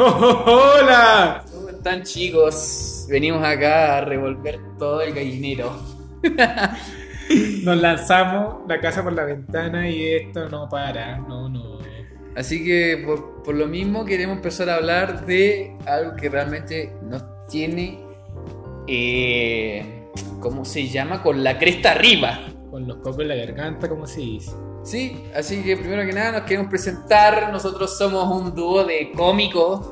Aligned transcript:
¡Hola! 0.00 1.44
¿Cómo 1.52 1.70
están 1.70 2.04
chicos? 2.04 3.04
Venimos 3.08 3.44
acá 3.44 3.98
a 3.98 4.00
revolver 4.02 4.60
todo 4.78 5.00
el 5.02 5.12
gallinero. 5.12 5.72
Nos 7.64 7.76
lanzamos 7.76 8.58
la 8.68 8.80
casa 8.80 9.02
por 9.02 9.12
la 9.12 9.24
ventana 9.24 9.90
y 9.90 10.06
esto 10.06 10.48
no 10.48 10.68
para. 10.68 11.18
No, 11.18 11.48
no. 11.48 11.78
Así 12.36 12.64
que 12.64 13.02
por, 13.04 13.42
por 13.42 13.56
lo 13.56 13.66
mismo 13.66 14.04
queremos 14.04 14.36
empezar 14.36 14.70
a 14.70 14.76
hablar 14.76 15.26
de 15.26 15.76
algo 15.84 16.14
que 16.14 16.28
realmente 16.28 16.92
nos 17.02 17.24
tiene, 17.48 17.98
eh, 18.86 20.06
¿cómo 20.38 20.64
se 20.64 20.86
llama? 20.86 21.24
Con 21.24 21.42
la 21.42 21.58
cresta 21.58 21.90
arriba. 21.90 22.38
Con 22.70 22.86
los 22.86 22.98
cocos 22.98 23.22
en 23.22 23.28
la 23.28 23.34
garganta, 23.34 23.88
como 23.88 24.06
se 24.06 24.20
dice. 24.20 24.52
Sí, 24.88 25.24
así 25.34 25.62
que 25.62 25.76
primero 25.76 26.06
que 26.06 26.12
nada 26.14 26.32
nos 26.32 26.42
queremos 26.42 26.70
presentar. 26.70 27.52
Nosotros 27.52 27.98
somos 27.98 28.24
un 28.40 28.54
dúo 28.54 28.84
de 28.84 29.12
cómicos 29.14 29.90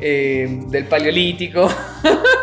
eh, 0.00 0.62
del 0.68 0.86
Paleolítico. 0.86 1.68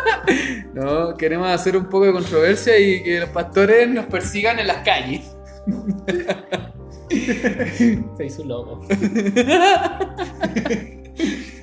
¿No? 0.74 1.16
Queremos 1.16 1.48
hacer 1.48 1.76
un 1.76 1.86
poco 1.86 2.04
de 2.06 2.12
controversia 2.12 2.78
y 2.78 3.02
que 3.02 3.18
los 3.18 3.30
pastores 3.30 3.88
nos 3.88 4.06
persigan 4.06 4.60
en 4.60 4.68
las 4.68 4.84
calles. 4.84 5.34
Se 7.10 8.26
hizo 8.26 8.42
un 8.42 8.48
lobo. 8.48 8.80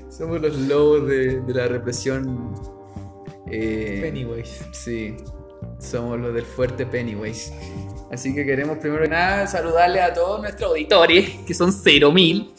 Somos 0.09 0.41
los 0.41 0.57
lobos 0.57 1.07
de, 1.07 1.39
de 1.41 1.53
la 1.53 1.67
represión. 1.69 2.53
eh, 3.49 3.99
Pennywise. 4.01 4.65
Sí, 4.73 5.15
somos 5.85 6.19
los 6.19 6.33
del 6.33 6.45
fuerte 6.45 6.85
Pennywise. 6.85 7.53
Así 8.11 8.35
que 8.35 8.45
queremos 8.45 8.77
primero 8.77 9.03
que 9.03 9.09
nada 9.09 9.47
saludarle 9.47 10.01
a 10.01 10.13
todos 10.13 10.41
nuestros 10.41 10.69
auditores, 10.69 11.29
que 11.45 11.53
son 11.53 11.71
0.000. 11.71 12.53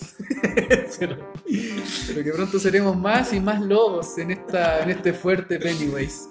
Pero 2.09 2.25
que 2.25 2.33
pronto 2.33 2.59
seremos 2.59 2.97
más 2.97 3.33
y 3.33 3.41
más 3.41 3.61
lobos 3.61 4.19
en, 4.19 4.33
esta, 4.33 4.83
en 4.83 4.91
este 4.91 5.13
fuerte 5.13 5.59
Pennywise. 5.59 6.29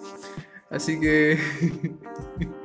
Así 0.69 0.99
que. 0.99 1.39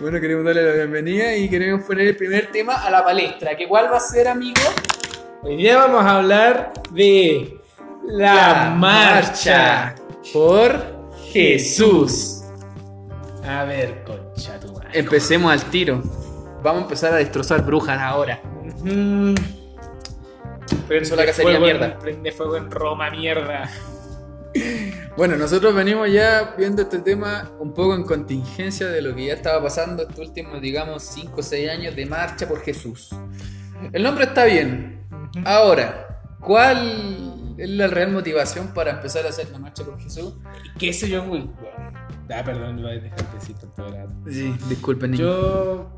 Bueno, 0.00 0.20
queremos 0.20 0.44
darle 0.44 0.62
la 0.62 0.74
bienvenida 0.74 1.34
y 1.34 1.48
queremos 1.48 1.84
poner 1.84 2.06
el 2.06 2.16
primer 2.16 2.52
tema 2.52 2.84
a 2.84 2.90
la 2.90 3.02
palestra. 3.02 3.56
¿Que 3.56 3.66
cuál 3.66 3.90
va 3.92 3.96
a 3.96 4.00
ser, 4.00 4.28
amigo? 4.28 4.60
Hoy 5.42 5.56
día 5.56 5.76
vamos 5.76 6.04
a 6.04 6.18
hablar 6.18 6.72
de 6.92 7.58
la, 8.06 8.74
marcha. 8.76 9.94
por 10.32 10.80
Jesús. 11.32 12.43
A 13.46 13.64
ver, 13.64 14.02
concha 14.04 14.58
tu 14.60 14.72
madre. 14.72 14.88
Empecemos 14.92 15.52
al 15.52 15.62
tiro. 15.70 16.02
Vamos 16.62 16.80
a 16.80 16.84
empezar 16.84 17.12
a 17.12 17.16
destrozar 17.16 17.64
brujas 17.64 18.00
ahora. 18.00 18.40
Mm. 18.82 19.34
Prende 20.88 21.06
Eso 21.06 21.16
la 21.16 21.26
cacería 21.26 21.52
fuego 21.58 21.66
en- 21.66 21.78
mierda. 21.78 21.98
Prende 21.98 22.32
fuego 22.32 22.56
en 22.56 22.70
Roma, 22.70 23.10
mierda. 23.10 23.70
Bueno, 25.16 25.34
nosotros 25.36 25.74
venimos 25.74 26.08
ya 26.12 26.54
viendo 26.56 26.82
este 26.82 26.98
tema 27.00 27.50
un 27.58 27.74
poco 27.74 27.94
en 27.96 28.04
contingencia 28.04 28.86
de 28.86 29.02
lo 29.02 29.12
que 29.14 29.26
ya 29.26 29.34
estaba 29.34 29.60
pasando 29.62 30.02
estos 30.04 30.28
últimos, 30.28 30.60
digamos, 30.60 31.02
5 31.02 31.40
o 31.40 31.42
6 31.42 31.70
años 31.70 31.96
de 31.96 32.06
marcha 32.06 32.46
por 32.48 32.60
Jesús. 32.60 33.10
El 33.92 34.04
nombre 34.04 34.24
está 34.26 34.44
bien. 34.44 35.06
Ahora, 35.44 36.20
¿cuál 36.40 37.54
es 37.58 37.68
la 37.68 37.88
real 37.88 38.12
motivación 38.12 38.68
para 38.74 38.92
empezar 38.92 39.26
a 39.26 39.30
hacer 39.30 39.50
la 39.50 39.58
marcha 39.58 39.82
por 39.84 40.00
Jesús? 40.00 40.34
¿Qué 40.78 40.92
sé 40.92 41.08
yo, 41.08 41.24
güey? 41.26 41.48
Ah, 42.30 42.42
perdón, 42.44 42.80
voy 42.80 42.92
a 42.92 43.00
dejar 43.00 43.30
de 43.30 43.38
decir 43.38 43.56
tanto 43.56 43.88
rato. 43.88 44.12
Sí, 44.28 44.54
disculpen, 44.68 45.12
niño. 45.12 45.24
Yo 45.24 45.90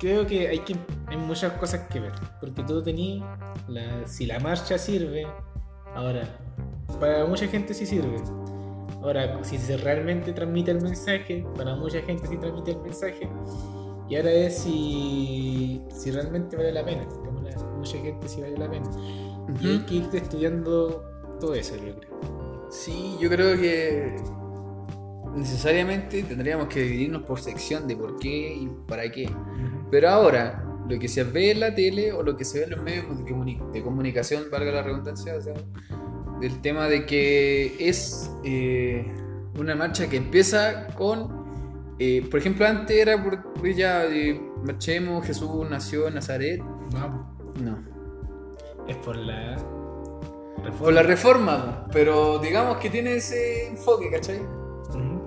creo 0.00 0.26
que 0.26 0.48
hay, 0.48 0.58
que 0.60 0.74
hay 1.06 1.16
muchas 1.16 1.52
cosas 1.52 1.86
que 1.88 2.00
ver. 2.00 2.12
Porque 2.40 2.62
tú 2.64 2.82
tenías, 2.82 3.24
la, 3.68 4.06
si 4.06 4.26
la 4.26 4.40
marcha 4.40 4.78
sirve, 4.78 5.26
ahora, 5.94 6.22
para 6.98 7.24
mucha 7.26 7.46
gente 7.46 7.74
sí 7.74 7.86
sirve. 7.86 8.16
Ahora, 9.02 9.42
si 9.44 9.58
se 9.58 9.76
realmente 9.76 10.32
transmite 10.32 10.72
el 10.72 10.82
mensaje, 10.82 11.46
para 11.56 11.74
mucha 11.76 12.02
gente 12.02 12.26
sí 12.26 12.36
transmite 12.36 12.72
el 12.72 12.80
mensaje. 12.80 13.28
Y 14.08 14.16
ahora 14.16 14.32
es 14.32 14.58
si, 14.58 15.80
si 15.94 16.10
realmente 16.10 16.56
vale 16.56 16.72
la 16.72 16.84
pena. 16.84 17.06
Como 17.06 17.40
la, 17.40 17.56
mucha 17.76 17.96
gente 17.98 18.28
sí 18.28 18.40
vale 18.40 18.58
la 18.58 18.68
pena. 18.68 18.90
Y 19.60 19.68
hay 19.68 19.78
que 19.80 19.94
irte 19.94 20.18
estudiando 20.18 21.04
todo 21.38 21.54
eso, 21.54 21.76
yo 21.76 21.94
creo. 21.96 22.20
Sí, 22.70 23.16
yo 23.20 23.28
creo 23.28 23.56
que 23.56 24.16
necesariamente 25.34 26.22
tendríamos 26.22 26.68
que 26.68 26.82
dividirnos 26.82 27.22
por 27.22 27.40
sección 27.40 27.86
de 27.86 27.96
por 27.96 28.18
qué 28.18 28.54
y 28.54 28.68
para 28.86 29.10
qué. 29.10 29.30
Pero 29.90 30.08
ahora, 30.08 30.64
lo 30.88 30.98
que 30.98 31.08
se 31.08 31.24
ve 31.24 31.52
en 31.52 31.60
la 31.60 31.74
tele 31.74 32.12
o 32.12 32.22
lo 32.22 32.36
que 32.36 32.44
se 32.44 32.58
ve 32.58 32.64
en 32.64 32.70
los 32.70 32.82
medios 32.82 33.06
de, 33.08 33.60
de 33.72 33.82
comunicación, 33.82 34.44
valga 34.50 34.72
la 34.72 34.82
redundancia, 34.82 35.34
o 35.36 35.40
sea, 35.40 35.54
del 36.40 36.60
tema 36.62 36.88
de 36.88 37.06
que 37.06 37.76
es 37.78 38.30
eh, 38.44 39.06
una 39.58 39.74
marcha 39.74 40.08
que 40.08 40.16
empieza 40.16 40.88
con, 40.88 41.94
eh, 41.98 42.26
por 42.30 42.40
ejemplo, 42.40 42.66
antes 42.66 42.96
era 42.96 43.22
por 43.22 43.52
por 43.52 43.68
ya 43.68 44.06
eh, 44.06 44.40
marchemos, 44.64 45.26
Jesús 45.26 45.68
nació 45.68 46.08
en 46.08 46.14
Nazaret. 46.14 46.62
Vamos. 46.92 47.26
No. 47.62 47.78
Es 48.88 48.96
por 48.96 49.16
la 49.16 49.56
reforma. 49.56 50.78
Por 50.78 50.92
la 50.92 51.02
reforma, 51.02 51.86
pero 51.92 52.38
digamos 52.38 52.78
que 52.78 52.90
tiene 52.90 53.16
ese 53.16 53.68
enfoque, 53.68 54.10
¿cachai? 54.10 54.40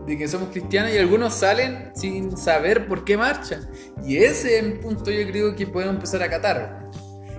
De 0.05 0.17
que 0.17 0.27
somos 0.27 0.49
cristianos 0.49 0.91
y 0.93 0.97
algunos 0.97 1.33
salen 1.33 1.91
sin 1.95 2.35
saber 2.35 2.87
por 2.87 3.05
qué 3.05 3.17
marchan. 3.17 3.69
Y 4.05 4.17
ese 4.17 4.57
es 4.57 4.63
el 4.63 4.79
punto 4.79 5.09
yo 5.11 5.25
creo 5.29 5.55
que 5.55 5.67
podemos 5.67 5.95
empezar 5.95 6.21
a 6.23 6.29
catar. 6.29 6.89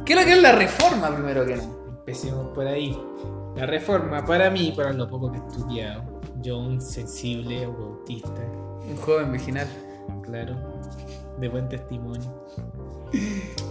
¿Qué 0.05 0.15
es 0.15 0.19
lo 0.19 0.25
que 0.25 0.33
es 0.33 0.43
la 0.43 0.53
reforma 0.53 1.15
primero 1.15 1.45
que 1.45 1.57
nada? 1.57 1.69
Empecemos 1.99 2.55
por 2.55 2.67
ahí. 2.67 2.99
La 3.57 3.67
reforma, 3.67 4.25
para 4.25 4.51
mí, 4.51 4.73
para 4.77 4.93
lo 4.93 5.09
poco 5.09 5.31
que 5.31 5.39
he 5.39 5.41
estudiado, 5.41 6.21
yo 6.43 6.59
un 6.59 6.81
sensible 6.81 7.67
o 7.67 7.73
autista, 7.73 8.43
Un 8.91 8.97
joven 8.97 9.33
virginal. 9.33 9.69
claro, 10.23 10.57
de 11.39 11.49
buen 11.49 11.69
testimonio. 11.69 12.45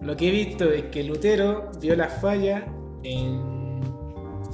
Lo 0.00 0.16
que 0.16 0.28
he 0.28 0.30
visto 0.30 0.70
es 0.70 0.84
que 0.84 1.04
Lutero 1.04 1.70
vio 1.78 1.94
la 1.94 2.08
falla 2.08 2.66
en, 3.02 3.59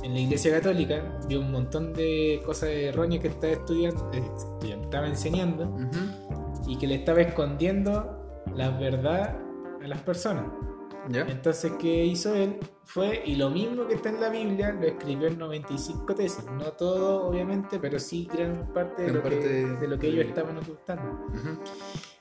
en 0.07 0.15
la 0.15 0.21
iglesia 0.21 0.53
católica, 0.53 1.19
vio 1.29 1.41
un 1.41 1.51
montón 1.53 1.93
de 1.93 2.41
cosas 2.45 2.71
erróneas 2.71 3.23
que 3.23 3.29
estaba 3.29 3.53
estudiando, 3.53 4.11
eh, 4.15 4.23
estaba 4.83 5.07
enseñando, 5.09 5.77
y 6.67 6.77
que 6.79 6.87
le 6.87 6.95
estaba 6.97 7.21
escondiendo 7.21 8.43
la 8.55 8.71
verdad 8.71 9.37
a 9.83 9.87
las 9.87 10.01
personas. 10.03 10.45
Entonces, 11.29 11.73
¿qué 11.79 12.05
hizo 12.05 12.35
él? 12.35 12.59
Fue, 12.85 13.23
y 13.25 13.37
lo 13.37 13.49
mismo 13.51 13.87
que 13.87 13.95
está 13.95 14.09
en 14.09 14.21
la 14.21 14.29
Biblia, 14.29 14.73
lo 14.73 14.87
escribió 14.87 15.29
en 15.29 15.39
95 15.39 16.15
tesis. 16.17 16.45
No 16.59 16.65
todo, 16.73 17.27
obviamente, 17.29 17.79
pero 17.79 17.99
sí 18.01 18.29
gran 18.33 18.73
parte 18.73 19.03
de, 19.03 19.09
Gran 19.09 19.17
lo, 19.17 19.23
parte 19.23 19.39
que, 19.41 19.49
de- 19.49 19.77
de 19.77 19.89
lo 19.89 19.99
que 19.99 20.07
de- 20.09 20.13
ellos 20.15 20.27
estaban 20.27 20.57
ocultando. 20.59 21.27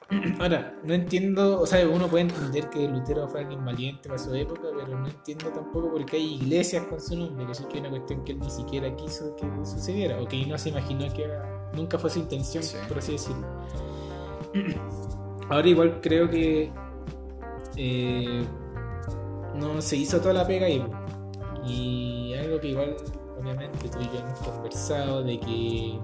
Ahora, 0.39 0.79
no 0.83 0.93
entiendo, 0.93 1.59
o 1.61 1.65
sea, 1.65 1.87
uno 1.87 2.07
puede 2.07 2.25
entender 2.25 2.69
que 2.69 2.87
Lutero 2.87 3.27
fue 3.27 3.41
alguien 3.41 3.65
valiente 3.65 4.07
para 4.07 4.19
su 4.19 4.33
época, 4.35 4.61
pero 4.75 4.99
no 4.99 5.07
entiendo 5.07 5.49
tampoco 5.49 5.91
por 5.91 6.05
qué 6.05 6.17
hay 6.17 6.35
iglesias 6.35 6.85
con 6.85 7.01
su 7.01 7.17
nombre, 7.17 7.45
que 7.45 7.51
es 7.53 7.59
una 7.61 7.89
cuestión 7.89 8.23
que 8.23 8.33
él 8.33 8.39
ni 8.39 8.49
siquiera 8.49 8.95
quiso 8.95 9.35
que 9.35 9.47
sucediera, 9.65 10.21
o 10.21 10.27
que 10.27 10.45
no 10.45 10.57
se 10.57 10.69
imaginó 10.69 11.11
que 11.13 11.23
era- 11.23 11.71
nunca 11.73 11.97
fue 11.97 12.09
su 12.09 12.19
intención, 12.19 12.63
Sí. 12.63 12.77
por 12.87 12.99
así 12.99 13.13
decirlo. 13.13 13.47
Ahora 15.49 15.67
igual 15.67 15.99
creo 16.01 16.29
que 16.29 16.71
eh, 17.75 18.45
no 19.55 19.81
se 19.81 19.97
hizo 19.97 20.19
toda 20.19 20.33
la 20.33 20.47
pega 20.47 20.67
po. 20.85 20.95
Y 21.67 22.33
algo 22.35 22.59
que 22.59 22.67
igual, 22.69 22.95
obviamente, 23.39 23.89
tú 23.89 23.99
y 23.99 24.05
yo 24.05 24.19
hemos 24.19 24.39
conversado 24.39 25.23
de 25.23 25.39
que 25.39 25.99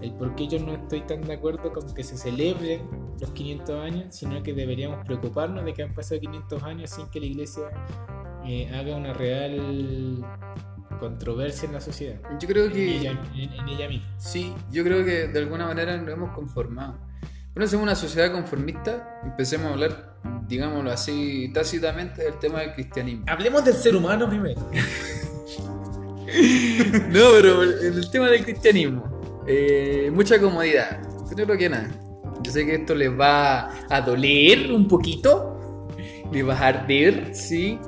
el 0.00 0.12
por 0.14 0.34
qué 0.34 0.48
yo 0.48 0.58
no 0.60 0.72
estoy 0.72 1.02
tan 1.02 1.22
de 1.22 1.34
acuerdo 1.34 1.72
con 1.72 1.92
que 1.94 2.02
se 2.02 2.16
celebren 2.16 2.82
los 3.20 3.30
500 3.30 3.80
años, 3.84 4.14
sino 4.14 4.42
que 4.42 4.52
deberíamos 4.52 5.04
preocuparnos 5.04 5.64
de 5.64 5.72
que 5.74 5.82
han 5.82 5.94
pasado 5.94 6.20
500 6.20 6.62
años 6.62 6.90
sin 6.90 7.06
que 7.10 7.20
la 7.20 7.26
iglesia 7.26 7.62
eh, 8.46 8.70
haga 8.74 8.96
una 8.96 9.12
real 9.14 10.24
controversia 11.00 11.66
en 11.66 11.72
la 11.74 11.80
sociedad. 11.80 12.16
Yo 12.40 12.46
creo 12.48 12.66
En 12.66 12.72
que 12.72 12.98
ella, 12.98 13.10
en- 13.34 13.52
en 13.52 13.68
ella 13.68 13.88
misma. 13.88 14.06
sí, 14.18 14.54
yo 14.70 14.84
creo 14.84 15.04
que 15.04 15.28
de 15.28 15.38
alguna 15.38 15.66
manera 15.66 15.96
nos 15.96 16.08
hemos 16.14 16.30
conformado. 16.34 16.98
Bueno, 17.54 17.68
somos 17.68 17.84
una 17.84 17.94
sociedad 17.94 18.32
conformista, 18.32 19.20
empecemos 19.24 19.66
a 19.68 19.70
hablar, 19.74 20.16
digámoslo 20.48 20.90
así, 20.90 21.50
tácitamente 21.54 22.22
del 22.24 22.38
tema 22.38 22.60
del 22.60 22.72
cristianismo. 22.74 23.24
Hablemos 23.28 23.64
del 23.64 23.74
ser 23.74 23.94
humano 23.96 24.28
primero. 24.28 24.60
No, 27.10 27.20
pero 27.32 27.62
en 27.62 27.94
el 27.94 28.10
tema 28.10 28.28
del 28.28 28.42
cristianismo, 28.44 29.42
eh, 29.46 30.10
mucha 30.12 30.40
comodidad. 30.40 31.00
Creo 31.32 31.46
que 31.56 31.68
nada. 31.68 31.88
Yo 32.44 32.52
sé 32.52 32.66
que 32.66 32.74
esto 32.74 32.94
les 32.94 33.10
va 33.10 33.70
a 33.88 34.00
doler 34.02 34.70
un 34.70 34.86
poquito, 34.86 35.88
les 36.30 36.46
va 36.46 36.54
a 36.54 36.66
arder, 36.66 37.34
sí, 37.34 37.78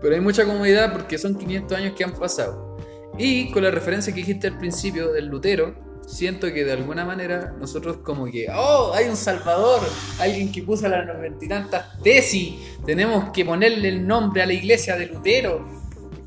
pero 0.00 0.14
hay 0.14 0.20
mucha 0.22 0.44
comodidad 0.46 0.92
porque 0.92 1.18
son 1.18 1.34
500 1.34 1.76
años 1.76 1.94
que 1.96 2.04
han 2.04 2.12
pasado. 2.12 2.78
Y 3.18 3.50
con 3.52 3.62
la 3.62 3.70
referencia 3.70 4.12
que 4.14 4.20
dijiste 4.20 4.46
al 4.46 4.56
principio 4.56 5.12
del 5.12 5.26
Lutero, 5.26 5.74
siento 6.06 6.46
que 6.52 6.64
de 6.64 6.72
alguna 6.72 7.04
manera 7.04 7.54
nosotros 7.58 7.98
como 7.98 8.24
que, 8.24 8.46
oh, 8.54 8.92
hay 8.94 9.08
un 9.08 9.16
salvador, 9.16 9.80
alguien 10.18 10.50
que 10.50 10.62
puso 10.62 10.88
las 10.88 11.06
noventa 11.06 11.44
y 11.44 11.48
tantas 11.48 12.02
tesis, 12.02 12.54
tenemos 12.86 13.30
que 13.32 13.44
ponerle 13.44 13.88
el 13.88 14.06
nombre 14.06 14.42
a 14.42 14.46
la 14.46 14.54
iglesia 14.54 14.96
de 14.96 15.06
Lutero. 15.06 15.78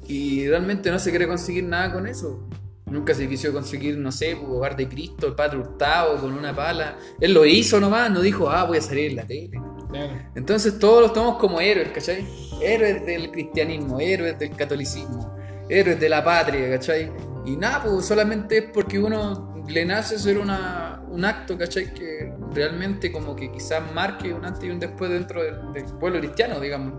y 0.07 0.47
realmente 0.47 0.91
no 0.91 0.99
se 0.99 1.09
quiere 1.09 1.27
conseguir 1.27 1.63
nada 1.63 1.93
con 1.93 2.05
eso. 2.05 2.47
Nunca 2.93 3.13
se 3.15 3.27
quiso 3.27 3.51
conseguir, 3.51 3.97
no 3.97 4.11
sé, 4.11 4.35
hogar 4.35 4.75
de 4.75 4.87
Cristo, 4.87 5.25
el 5.27 5.33
Padre 5.33 5.57
Hurtado 5.57 6.17
con 6.21 6.31
una 6.33 6.55
pala. 6.55 6.97
Él 7.19 7.33
lo 7.33 7.43
hizo 7.43 7.79
nomás, 7.79 8.11
no 8.11 8.21
dijo, 8.21 8.49
ah, 8.49 8.65
voy 8.65 8.77
a 8.77 8.81
salir 8.81 9.09
en 9.09 9.15
la 9.15 9.25
tele. 9.25 9.59
Claro. 9.89 10.13
Entonces 10.35 10.77
todos 10.77 11.01
los 11.01 11.13
tomamos 11.13 11.37
como 11.39 11.59
héroes, 11.59 11.89
¿cachai? 11.89 12.25
Héroes 12.61 13.03
del 13.05 13.31
cristianismo, 13.31 13.99
héroes 13.99 14.37
del 14.37 14.51
catolicismo, 14.55 15.35
héroes 15.69 15.99
de 15.99 16.07
la 16.07 16.23
patria, 16.23 16.69
¿cachai? 16.69 17.11
Y 17.45 17.57
nada, 17.57 17.83
pues 17.83 18.05
solamente 18.05 18.57
es 18.59 18.65
porque 18.71 18.99
uno 18.99 19.63
le 19.67 19.85
nace 19.85 20.15
hacer 20.15 20.37
una, 20.37 21.01
un 21.09 21.25
acto, 21.25 21.57
¿cachai? 21.57 21.93
Que 21.93 22.31
realmente 22.53 23.11
como 23.11 23.35
que 23.35 23.51
quizás 23.51 23.81
marque 23.93 24.33
un 24.33 24.45
antes 24.45 24.63
y 24.63 24.69
un 24.69 24.79
después 24.79 25.09
dentro 25.09 25.43
del, 25.43 25.73
del 25.73 25.85
pueblo 25.99 26.19
cristiano, 26.19 26.59
digamos. 26.59 26.93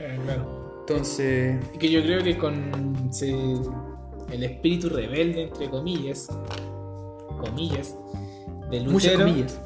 Eh, 0.00 0.18
claro. 0.24 0.76
Entonces, 0.80 1.56
que 1.80 1.90
yo 1.90 2.00
creo 2.02 2.22
que 2.22 2.38
con 2.38 3.12
se- 3.12 3.34
el 4.30 4.42
espíritu 4.42 4.88
rebelde, 4.88 5.44
entre 5.44 5.70
comillas, 5.70 6.28
comillas, 7.38 7.96
de 8.70 8.80
Lutero, 8.80 9.20
comillas. 9.20 9.60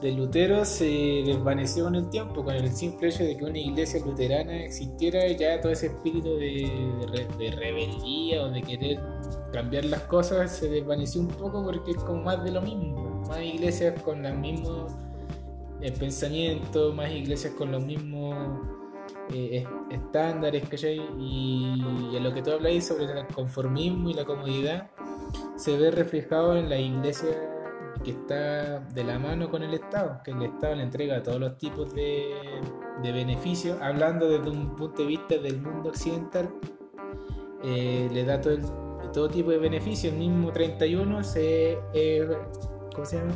de 0.00 0.12
Lutero 0.12 0.64
se 0.64 1.22
desvaneció 1.24 1.84
con 1.84 1.94
el 1.94 2.10
tiempo, 2.10 2.44
con 2.44 2.54
el 2.54 2.70
simple 2.72 3.08
hecho 3.08 3.22
de 3.24 3.36
que 3.36 3.44
una 3.44 3.58
iglesia 3.58 4.04
luterana 4.04 4.64
existiera, 4.64 5.26
ya 5.28 5.60
todo 5.60 5.72
ese 5.72 5.86
espíritu 5.86 6.36
de, 6.36 7.26
de 7.38 7.50
rebeldía 7.52 8.42
o 8.42 8.50
de 8.50 8.62
querer 8.62 9.00
cambiar 9.52 9.84
las 9.84 10.00
cosas 10.02 10.56
se 10.56 10.68
desvaneció 10.68 11.20
un 11.20 11.28
poco 11.28 11.64
porque 11.64 11.92
es 11.92 11.98
como 11.98 12.22
más 12.22 12.42
de 12.42 12.50
lo 12.50 12.60
mismo, 12.60 13.22
más 13.28 13.40
iglesias 13.40 14.00
con 14.02 14.22
los 14.22 14.34
mismos 14.34 14.92
eh, 15.80 15.92
pensamientos, 15.92 16.94
más 16.94 17.10
iglesias 17.12 17.54
con 17.54 17.70
los 17.70 17.84
mismos 17.84 18.34
eh, 19.32 19.66
es- 19.90 19.98
estándares, 19.98 20.68
¿cachai? 20.68 21.00
Y, 21.18 21.82
y 22.12 22.16
a 22.16 22.20
lo 22.20 22.32
que 22.34 22.42
tú 22.42 22.50
habláis 22.52 22.86
sobre 22.86 23.04
el 23.04 23.26
conformismo 23.28 24.10
y 24.10 24.14
la 24.14 24.24
comodidad 24.24 24.90
se 25.56 25.76
ve 25.76 25.90
reflejado 25.90 26.56
en 26.56 26.68
la 26.68 26.78
iglesia 26.78 27.30
que 28.02 28.10
está 28.10 28.80
de 28.80 29.04
la 29.04 29.18
mano 29.18 29.48
con 29.50 29.62
el 29.62 29.72
Estado, 29.72 30.20
que 30.24 30.32
el 30.32 30.42
Estado 30.42 30.74
le 30.74 30.82
entrega 30.82 31.22
todos 31.22 31.40
los 31.40 31.56
tipos 31.58 31.94
de, 31.94 32.34
de 33.02 33.12
beneficios, 33.12 33.80
hablando 33.80 34.28
desde 34.28 34.50
un 34.50 34.76
punto 34.76 35.02
de 35.02 35.08
vista 35.08 35.38
del 35.38 35.60
mundo 35.62 35.88
occidental, 35.90 36.50
eh, 37.62 38.08
le 38.12 38.24
da 38.24 38.40
todo, 38.40 38.54
el- 38.54 38.62
todo 39.12 39.28
tipo 39.28 39.50
de 39.50 39.58
beneficios. 39.58 40.12
El 40.12 40.18
mismo 40.18 40.52
31 40.52 41.22
se, 41.24 41.78
eh, 41.94 42.28
¿cómo 42.92 43.06
se 43.06 43.18
llama? 43.18 43.32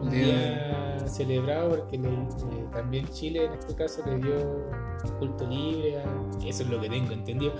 Un 0.00 0.10
Día- 0.10 0.87
día 1.08 1.16
celebrado 1.16 1.70
porque 1.70 1.98
le- 1.98 2.08
eh, 2.08 2.66
también 2.72 3.06
Chile 3.08 3.44
en 3.46 3.52
este 3.54 3.74
caso 3.74 4.02
le 4.06 4.16
dio 4.16 4.70
culto 5.18 5.46
libre, 5.46 5.98
a- 5.98 6.46
eso 6.46 6.62
es 6.62 6.68
lo 6.68 6.80
que 6.80 6.88
tengo 6.88 7.12
entendido. 7.12 7.52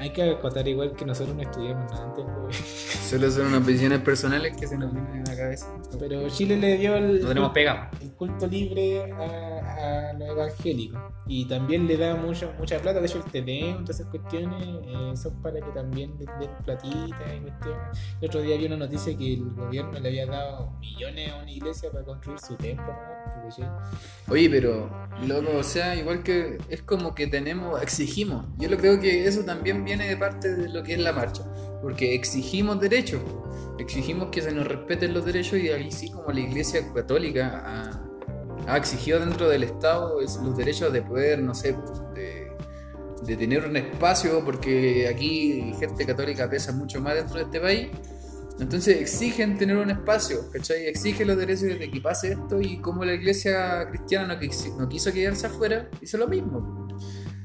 Hay 0.00 0.10
que 0.12 0.28
acotar 0.28 0.66
igual 0.66 0.92
que 0.96 1.04
nosotros 1.04 1.36
no 1.36 1.42
estudiamos 1.42 1.88
nada, 1.92 2.06
entiendo. 2.08 2.48
Solo 3.08 3.30
son 3.30 3.46
unas 3.46 3.64
visiones 3.64 4.00
personales 4.00 4.56
que 4.56 4.66
se 4.66 4.76
nos 4.76 4.92
vienen 4.92 5.22
a 5.26 5.30
la 5.30 5.36
cabeza. 5.36 5.72
Pero 6.00 6.28
Chile 6.30 6.56
le 6.56 6.78
dio 6.78 6.96
el, 6.96 7.20
Lo 7.22 7.28
tenemos 7.28 7.50
pegado. 7.52 7.86
el 8.02 8.10
culto 8.12 8.46
libre 8.48 9.12
a, 9.12 9.53
a 9.64 10.12
los 10.12 10.28
evangélicos 10.28 11.00
y 11.26 11.46
también 11.46 11.86
le 11.86 11.96
da 11.96 12.14
mucho, 12.16 12.52
mucha 12.58 12.78
plata. 12.78 13.00
De 13.00 13.06
hecho, 13.06 13.18
el 13.18 13.24
TDM, 13.24 13.84
todas 13.84 14.00
esas 14.00 14.10
cuestiones 14.10 14.62
eh, 14.62 15.16
son 15.16 15.40
para 15.42 15.60
que 15.60 15.70
también 15.72 16.14
le 16.18 16.26
den 16.38 16.50
platita 16.64 17.34
y 17.34 17.40
cuestiones. 17.40 17.98
El 18.20 18.28
otro 18.28 18.42
día 18.42 18.56
vi 18.56 18.66
una 18.66 18.76
noticia 18.76 19.16
que 19.16 19.34
el 19.34 19.50
gobierno 19.54 19.98
le 19.98 20.08
había 20.08 20.26
dado 20.26 20.70
millones 20.80 21.32
a 21.32 21.36
una 21.36 21.50
iglesia 21.50 21.90
para 21.90 22.04
construir 22.04 22.38
su 22.38 22.54
templo. 22.56 22.94
¿no? 23.58 23.78
Oye, 24.28 24.48
pero, 24.50 24.90
loco, 25.26 25.58
o 25.58 25.62
sea, 25.62 25.94
igual 25.94 26.22
que 26.22 26.58
es 26.68 26.82
como 26.82 27.14
que 27.14 27.26
tenemos, 27.26 27.82
exigimos. 27.82 28.46
Yo 28.58 28.68
lo 28.68 28.76
creo 28.76 29.00
que 29.00 29.26
eso 29.26 29.44
también 29.44 29.84
viene 29.84 30.08
de 30.08 30.16
parte 30.16 30.54
de 30.54 30.68
lo 30.68 30.82
que 30.82 30.94
es 30.94 31.00
la 31.00 31.12
marcha. 31.12 31.44
Porque 31.82 32.14
exigimos 32.14 32.80
derechos. 32.80 33.20
Exigimos 33.78 34.28
que 34.30 34.40
se 34.40 34.52
nos 34.52 34.66
respeten 34.66 35.12
los 35.12 35.24
derechos 35.24 35.58
y 35.58 35.68
ahí 35.68 35.90
sí 35.90 36.10
como 36.10 36.32
la 36.32 36.40
iglesia 36.40 36.80
católica 36.94 37.62
ha, 37.64 38.03
ha 38.66 38.76
exigido 38.76 39.20
dentro 39.20 39.48
del 39.48 39.62
Estado 39.64 40.20
es- 40.20 40.36
los 40.36 40.56
derechos 40.56 40.92
de 40.92 41.02
poder, 41.02 41.40
no 41.40 41.54
sé, 41.54 41.76
de, 42.14 42.50
de 43.24 43.36
tener 43.36 43.64
un 43.66 43.76
espacio, 43.76 44.44
porque 44.44 45.08
aquí 45.08 45.74
gente 45.78 46.04
católica 46.06 46.48
pesa 46.48 46.72
mucho 46.72 47.00
más 47.00 47.14
dentro 47.14 47.36
de 47.36 47.42
este 47.44 47.60
país. 47.60 47.88
Entonces 48.60 49.00
exigen 49.00 49.58
tener 49.58 49.76
un 49.76 49.90
espacio, 49.90 50.48
¿cachai? 50.52 50.86
Exigen 50.86 51.26
los 51.26 51.36
derechos 51.36 51.62
de 51.62 51.90
que 51.90 52.00
pase 52.00 52.32
esto 52.32 52.60
y 52.60 52.78
como 52.78 53.04
la 53.04 53.14
iglesia 53.14 53.88
cristiana 53.88 54.34
no, 54.34 54.40
quis- 54.40 54.74
no 54.76 54.88
quiso 54.88 55.12
quedarse 55.12 55.46
afuera, 55.48 55.88
hizo 56.00 56.16
lo 56.18 56.28
mismo. 56.28 56.86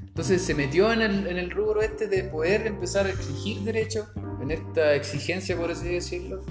Entonces 0.05 0.41
se 0.41 0.53
metió 0.53 0.91
en 0.93 1.01
el, 1.01 1.27
en 1.27 1.37
el 1.37 1.49
rubro 1.49 1.81
este 1.81 2.07
de 2.07 2.25
poder 2.25 2.67
empezar 2.67 3.05
a 3.07 3.09
exigir 3.09 3.61
derechos, 3.61 4.07
en 4.41 4.51
esta 4.51 4.93
exigencia, 4.95 5.57
por 5.57 5.71
así 5.71 5.87
decirlo, 5.89 6.41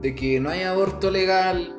de 0.00 0.14
que 0.14 0.38
no 0.40 0.50
hay 0.50 0.62
aborto 0.62 1.10
legal, 1.10 1.74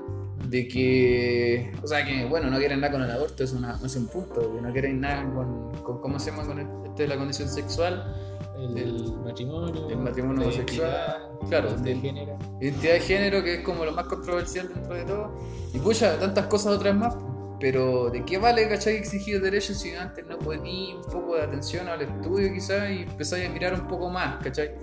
de 0.50 0.68
que, 0.68 1.71
o 1.83 1.88
sea, 1.88 2.06
que 2.06 2.25
bueno, 2.25 2.50
no 2.50 2.57
quieren 2.57 2.80
nada 2.80 2.92
con 2.92 3.03
el 3.03 3.12
aborto, 3.12 3.44
es, 3.44 3.53
una, 3.53 3.80
es 3.83 3.95
un 3.95 4.07
punto, 4.07 4.56
que 4.56 4.62
no 4.62 4.71
quieren 4.71 5.01
nada 5.01 5.24
con, 5.33 5.71
con 5.83 6.01
¿cómo 6.01 6.19
se 6.19 6.31
llama? 6.31 6.45
Con 6.45 6.59
este 6.59 7.03
de 7.03 7.07
la 7.09 7.18
condición 7.18 7.50
sexual. 7.50 8.15
El, 8.57 9.12
matrimonio, 9.24 9.89
el 9.89 9.97
matrimonio 9.97 10.44
la 10.44 10.47
homosexual, 10.47 10.89
identidad, 10.89 11.50
claro, 11.50 11.71
de 11.77 11.95
género. 11.95 12.38
Identidad 12.62 12.94
de 12.94 13.00
género, 13.01 13.44
que 13.44 13.56
es 13.56 13.62
como 13.62 13.83
lo 13.83 13.92
más 13.92 14.06
controversial 14.06 14.69
dentro 14.74 14.94
de 14.94 15.03
todo. 15.03 15.38
Y 15.74 15.80
pucha, 15.80 16.18
tantas 16.19 16.48
cosas 16.48 16.74
otras 16.74 16.95
más. 16.95 17.15
Pero 17.59 18.09
¿de 18.09 18.24
qué 18.25 18.38
vale, 18.38 18.68
cachai, 18.68 18.95
exigir 18.95 19.41
derechos 19.41 19.80
si 19.80 19.95
antes 19.95 20.25
no 20.25 20.38
poní 20.38 20.94
un 20.94 21.03
poco 21.03 21.36
de 21.36 21.44
atención 21.44 21.88
al 21.88 22.01
estudio 22.01 22.51
quizás 22.53 22.89
y 22.91 23.03
empezáis 23.03 23.48
a 23.48 23.51
mirar 23.51 23.74
un 23.74 23.88
poco 23.88 24.09
más, 24.09 24.44
cachai? 24.44 24.75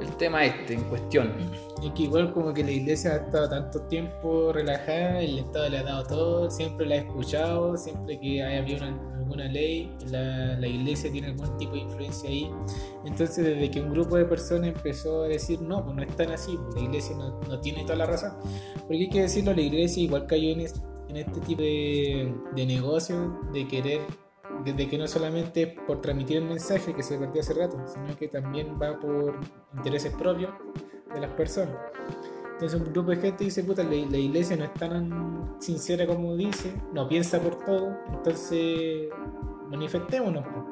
El 0.00 0.16
tema 0.16 0.44
este 0.44 0.74
en 0.74 0.82
cuestión. 0.84 1.32
Es 1.84 1.90
que 1.92 2.02
igual 2.04 2.32
como 2.32 2.52
que 2.54 2.64
la 2.64 2.70
iglesia 2.70 3.12
ha 3.12 3.16
estado 3.16 3.48
tanto 3.50 3.80
tiempo 3.82 4.52
relajada, 4.52 5.20
el 5.20 5.38
Estado 5.38 5.68
le 5.68 5.78
ha 5.78 5.82
dado 5.82 6.04
todo, 6.04 6.50
siempre 6.50 6.86
la 6.86 6.94
ha 6.96 6.98
escuchado, 6.98 7.76
siempre 7.76 8.18
que 8.18 8.42
haya 8.42 8.58
habido 8.60 8.78
una- 8.86 9.16
alguna 9.18 9.44
ley, 9.44 9.94
la, 10.10 10.58
la 10.58 10.66
iglesia 10.66 11.10
tiene 11.12 11.28
algún 11.28 11.56
tipo 11.56 11.72
de 11.74 11.80
influencia 11.80 12.28
ahí. 12.28 12.50
Entonces 13.04 13.44
desde 13.44 13.70
que 13.70 13.80
un 13.80 13.90
grupo 13.92 14.16
de 14.16 14.24
personas 14.24 14.68
empezó 14.68 15.22
a 15.22 15.28
decir, 15.28 15.60
no, 15.62 15.84
pues 15.84 15.96
no 15.96 16.02
es 16.02 16.16
tan 16.16 16.30
así, 16.30 16.58
pues 16.64 16.74
la 16.76 16.82
iglesia 16.88 17.16
no, 17.16 17.38
no 17.48 17.60
tiene 17.60 17.82
toda 17.82 17.96
la 17.96 18.06
razón. 18.06 18.32
Porque 18.80 18.96
hay 18.96 19.08
que 19.08 19.22
decirlo, 19.22 19.54
la 19.54 19.60
iglesia 19.62 20.02
igual 20.02 20.26
cayó 20.26 20.50
en, 20.50 20.60
es- 20.60 20.82
en 21.08 21.16
este 21.16 21.40
tipo 21.40 21.60
de, 21.62 22.32
de 22.54 22.66
negocio, 22.66 23.40
de 23.52 23.66
querer, 23.68 24.00
desde 24.64 24.88
que 24.88 24.98
no 24.98 25.06
solamente 25.06 25.66
por 25.86 26.00
transmitir 26.00 26.38
el 26.38 26.44
mensaje 26.44 26.94
que 26.94 27.02
se 27.02 27.18
perdió 27.18 27.40
hace 27.40 27.54
rato, 27.54 27.78
sino 27.86 28.16
que 28.16 28.28
también 28.28 28.78
va 28.80 28.98
por 28.98 29.38
intereses 29.76 30.12
propios 30.14 30.52
de 31.12 31.20
las 31.20 31.30
personas. 31.30 31.76
Entonces 32.52 32.78
un 32.78 32.92
grupo 32.92 33.10
de 33.10 33.16
gente 33.16 33.44
dice, 33.44 33.64
puta, 33.64 33.82
la, 33.82 33.90
la 33.90 34.18
iglesia 34.18 34.56
no 34.56 34.64
es 34.64 34.74
tan 34.74 35.56
sincera 35.60 36.06
como 36.06 36.36
dice, 36.36 36.74
no 36.92 37.08
piensa 37.08 37.40
por 37.40 37.56
todo, 37.64 37.96
entonces 38.12 39.08
manifestémonos. 39.70 40.44
po". 40.44 40.64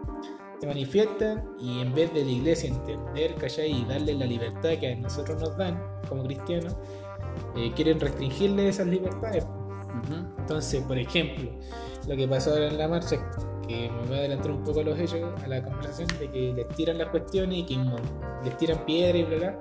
Se 0.61 0.66
manifiestan 0.66 1.45
y 1.59 1.80
en 1.80 1.95
vez 1.95 2.12
de 2.12 2.25
la 2.25 2.30
iglesia 2.30 2.68
entender, 2.68 3.37
callar 3.37 3.66
y 3.66 3.85
darle 3.85 4.14
la 4.14 4.26
libertad 4.26 4.71
que 4.80 4.92
a 4.92 4.97
nosotros 4.97 5.40
nos 5.40 5.57
dan 5.57 5.80
como 6.09 6.25
cristianos, 6.25 6.76
eh, 7.57 7.73
quieren 7.76 8.00
restringirle 8.00 8.68
esas 8.68 8.88
libertades. 8.88 9.45
po. 9.45 9.52
Ujú. 9.52 10.14
Entonces, 10.38 10.83
por 10.83 10.99
ejemplo, 10.99 11.50
lo 12.07 12.16
que 12.16 12.26
pasó 12.28 12.50
ahora 12.50 12.68
en 12.68 12.78
la 12.78 12.88
marcha, 12.88 13.16
que 13.68 13.90
me 13.90 14.06
voy 14.06 14.16
a 14.16 14.18
adelantar 14.20 14.50
un 14.50 14.64
poco 14.64 14.80
a 14.80 14.82
los 14.82 14.98
hechos, 14.98 15.20
a 15.42 15.46
la 15.46 15.62
conversación, 15.62 16.08
de 16.18 16.30
que 16.30 16.52
les 16.54 16.68
tiran 16.68 16.98
las 16.98 17.08
cuestiones 17.08 17.58
y 17.58 17.62
que 17.64 17.78
les 18.44 18.56
tiran 18.56 18.84
piedra 18.84 19.18
y 19.18 19.25
bla 19.25 19.37
bla, 19.37 19.58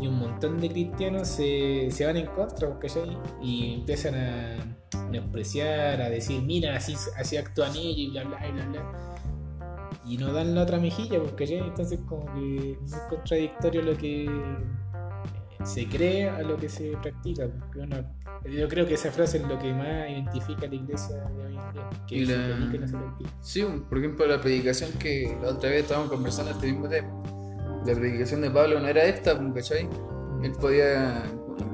y 0.00 0.06
un 0.06 0.18
montón 0.18 0.60
de 0.60 0.68
cristianos 0.68 1.26
se, 1.26 1.90
se 1.90 2.06
van 2.06 2.16
en 2.18 2.26
contra, 2.26 2.78
¿cachai? 2.78 3.18
Y 3.42 3.74
empiezan 3.74 4.14
a 4.14 4.76
menospreciar, 5.10 6.00
a 6.02 6.10
decir, 6.10 6.42
mira, 6.42 6.76
así, 6.76 6.94
así 7.16 7.36
actúan 7.36 7.74
ellos 7.74 7.96
y 7.98 8.10
bla 8.10 8.24
bla 8.24 8.46
y 8.46 8.52
bla 8.52 8.66
bla. 8.66 8.92
Y 10.04 10.18
no 10.18 10.32
dan 10.32 10.54
la 10.54 10.62
otra 10.62 10.78
mejilla, 10.78 11.18
¿cachai? 11.36 11.58
Entonces, 11.58 11.98
como 12.06 12.26
que 12.34 12.78
es 12.84 12.94
contradictorio 13.08 13.82
lo 13.82 13.96
que 13.96 14.28
se 15.66 15.88
cree 15.88 16.28
a 16.30 16.42
lo 16.42 16.56
que 16.56 16.68
se 16.68 16.92
practica. 17.02 17.48
uno- 17.76 17.96
yo 18.44 18.68
creo 18.68 18.86
que 18.86 18.94
esa 18.94 19.10
frase 19.10 19.38
es 19.38 19.44
lo 19.48 19.58
que 19.58 19.72
más 19.72 20.08
identifica 20.08 20.66
a 20.66 20.68
la 20.68 20.74
iglesia 20.74 21.16
de 21.16 21.46
hoy 21.46 21.56
en 21.56 21.72
día. 21.72 21.90
Que 22.06 22.14
Y 22.16 22.26
se 22.26 22.36
la- 22.36 22.44
predica 22.56 22.76
y 22.76 22.78
no 22.78 22.86
se 22.88 22.96
practica. 22.96 23.30
Sí, 23.40 23.66
por 23.88 23.98
ejemplo, 23.98 24.26
la 24.26 24.40
predicación 24.40 24.92
que 24.98 25.36
la 25.42 25.48
otra 25.50 25.70
vez 25.70 25.82
estábamos 25.82 26.10
conversando 26.10 26.52
este 26.52 26.66
mismo 26.70 26.88
tema. 26.88 27.08
La 27.84 27.94
predicación 27.94 28.40
de 28.42 28.50
Pablo 28.50 28.80
no 28.80 28.86
era 28.88 29.04
esta, 29.04 29.38
¿cachai? 29.54 29.88
Él 30.42 30.52
podía, 30.60 31.22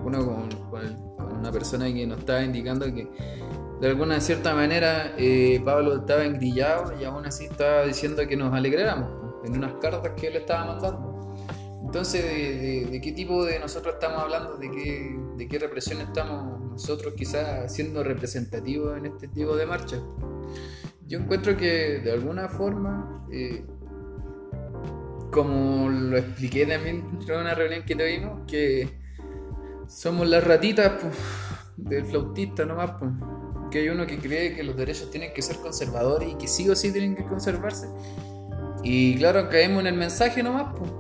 uno 0.05 0.25
con, 0.25 0.49
con 0.71 1.39
una 1.39 1.51
persona 1.53 1.87
que 1.93 2.07
nos 2.07 2.19
estaba 2.21 2.43
indicando 2.43 2.87
que 2.87 3.09
de 3.81 3.89
alguna 3.89 4.21
cierta 4.21 4.55
manera 4.55 5.13
eh, 5.19 5.61
Pablo 5.65 5.97
estaba 5.97 6.25
engrillado 6.25 6.93
y 7.01 7.05
aún 7.05 7.27
así 7.27 7.45
estaba 7.47 7.85
diciendo 7.85 8.23
que 8.29 8.37
nos 8.37 8.55
alegráramos 8.55 9.11
en 9.45 9.57
unas 9.57 9.75
cartas 9.75 10.13
que 10.17 10.29
él 10.29 10.37
estaba 10.37 10.67
mandando. 10.67 11.12
Entonces, 11.93 12.23
¿de, 12.91 13.01
qué 13.03 13.13
tipo 13.13 13.45
de 13.45 13.59
nosotros 13.59 13.97
estamos 13.97 14.23
hablando? 14.23 14.57
¿De 14.57 14.71
qué, 14.71 15.15
¿De 15.37 15.47
qué 15.47 15.59
represión 15.59 16.01
estamos 16.01 16.59
nosotros 16.59 17.13
quizás 17.15 17.71
siendo 17.71 18.03
representativos 18.03 18.97
en 18.97 19.05
este 19.05 19.29
tipo 19.29 19.55
de 19.55 19.67
marchas? 19.67 20.01
Yo 21.07 21.19
encuentro 21.19 21.55
que 21.55 22.01
de 22.03 22.11
alguna 22.11 22.49
forma 22.49 23.27
eh, 23.31 23.67
como 25.31 25.91
lo 25.91 26.17
expliqué 26.17 26.65
también 26.65 27.11
dentro 27.11 27.37
de 27.37 27.43
una 27.43 27.55
reunión 27.55 27.83
que 27.85 27.95
tuvimos, 27.95 28.41
que 28.47 28.89
somos 29.87 30.27
las 30.27 30.43
ratitas 30.43 30.93
del 31.77 32.07
flautista 32.07 32.65
nomás, 32.65 32.93
pues. 32.99 33.11
que 33.71 33.81
hay 33.81 33.91
uno 33.91 34.07
que 34.07 34.17
cree 34.17 34.55
que 34.57 34.63
los 34.63 34.79
derechos 34.79 35.11
tienen 35.11 35.35
que 35.35 35.43
ser 35.43 35.57
conservadores 35.57 36.31
y 36.31 36.37
que 36.37 36.49
sí 36.49 36.67
o 36.71 36.75
sí 36.75 36.91
tienen 36.91 37.15
que 37.15 37.25
conservarse. 37.27 37.87
Y 38.83 39.15
claro, 39.17 39.51
caemos 39.51 39.81
en 39.83 39.89
el 39.89 39.95
mensaje 39.95 40.43
nomás, 40.43 40.75
pues, 40.79 40.91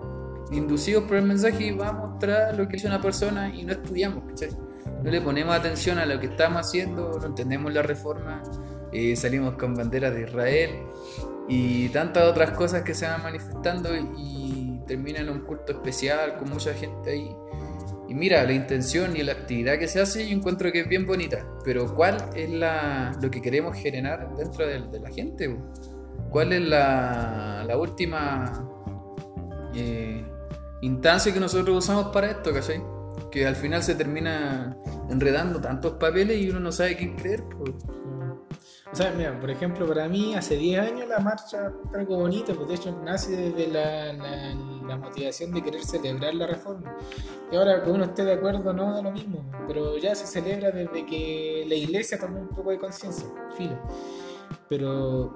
inducidos 0.52 1.04
por 1.04 1.16
el 1.16 1.24
mensaje 1.24 1.64
y 1.64 1.70
va 1.72 1.88
a 1.88 1.92
mostrar 1.92 2.56
lo 2.56 2.66
que 2.66 2.74
dice 2.74 2.86
una 2.86 3.00
persona 3.00 3.54
y 3.54 3.64
no 3.64 3.72
estudiamos, 3.72 4.24
¿cachai? 4.28 4.50
No 5.02 5.10
le 5.10 5.20
ponemos 5.20 5.54
atención 5.54 5.98
a 5.98 6.06
lo 6.06 6.20
que 6.20 6.26
estamos 6.26 6.66
haciendo, 6.66 7.18
no 7.18 7.26
entendemos 7.26 7.72
la 7.72 7.82
reforma, 7.82 8.42
eh, 8.92 9.16
salimos 9.16 9.54
con 9.54 9.74
banderas 9.74 10.14
de 10.14 10.22
Israel 10.22 10.70
y 11.48 11.88
tantas 11.88 12.24
otras 12.24 12.52
cosas 12.52 12.82
que 12.82 12.94
se 12.94 13.06
van 13.06 13.22
manifestando 13.22 13.90
y 14.16 14.80
terminan 14.86 15.28
un 15.28 15.40
culto 15.40 15.72
especial 15.72 16.36
con 16.38 16.50
mucha 16.50 16.72
gente 16.74 17.10
ahí. 17.10 17.34
Y 18.08 18.14
mira, 18.14 18.44
la 18.44 18.52
intención 18.52 19.16
y 19.16 19.22
la 19.22 19.32
actividad 19.32 19.78
que 19.78 19.88
se 19.88 20.00
hace 20.00 20.28
yo 20.28 20.36
encuentro 20.36 20.70
que 20.70 20.80
es 20.80 20.88
bien 20.88 21.06
bonita, 21.06 21.46
pero 21.64 21.92
¿cuál 21.94 22.16
es 22.34 22.50
la, 22.50 23.16
lo 23.20 23.30
que 23.30 23.40
queremos 23.40 23.76
generar 23.76 24.34
dentro 24.36 24.66
de, 24.66 24.82
de 24.82 25.00
la 25.00 25.10
gente? 25.10 25.56
¿Cuál 26.30 26.52
es 26.52 26.60
la, 26.60 27.64
la 27.66 27.76
última 27.78 28.68
eh, 29.74 30.24
instancia 30.82 31.32
que 31.32 31.40
nosotros 31.40 31.76
usamos 31.76 32.08
para 32.08 32.30
esto, 32.30 32.52
¿cachai? 32.52 32.82
Que 33.30 33.46
al 33.46 33.56
final 33.56 33.82
se 33.82 33.94
termina 33.94 34.76
enredando 35.08 35.60
tantos 35.60 35.94
papeles 35.94 36.38
y 36.40 36.50
uno 36.50 36.60
no 36.60 36.72
sabe 36.72 36.96
quién 36.96 37.16
creer. 37.16 37.44
Pues. 37.44 37.72
O 38.92 38.94
sea, 38.94 39.10
mira, 39.16 39.38
por 39.40 39.50
ejemplo, 39.50 39.86
para 39.86 40.06
mí 40.06 40.34
hace 40.34 40.56
10 40.56 40.80
años 40.80 41.08
la 41.08 41.18
marcha 41.18 41.72
fue 41.88 42.00
algo 42.00 42.18
bonito, 42.18 42.54
pues 42.54 42.68
de 42.68 42.74
hecho 42.74 43.00
nace 43.02 43.34
desde 43.34 43.68
la, 43.68 44.96
motivación 44.98 45.52
de 45.52 45.62
querer 45.62 45.82
celebrar 45.82 46.34
la 46.34 46.46
reforma. 46.46 46.94
Y 47.50 47.56
ahora 47.56 47.82
que 47.82 47.90
uno 47.90 48.04
esté 48.04 48.24
de 48.24 48.34
acuerdo 48.34 48.74
no 48.74 48.92
da 48.92 49.00
lo 49.00 49.10
mismo, 49.10 49.50
pero 49.66 49.96
ya 49.96 50.14
se 50.14 50.26
celebra 50.26 50.70
desde 50.70 51.06
que 51.06 51.64
la 51.66 51.74
iglesia 51.74 52.18
tomó 52.18 52.40
un 52.40 52.48
poco 52.48 52.70
de 52.70 52.78
conciencia, 52.78 53.26
filo. 53.56 53.80
Pero 54.68 55.32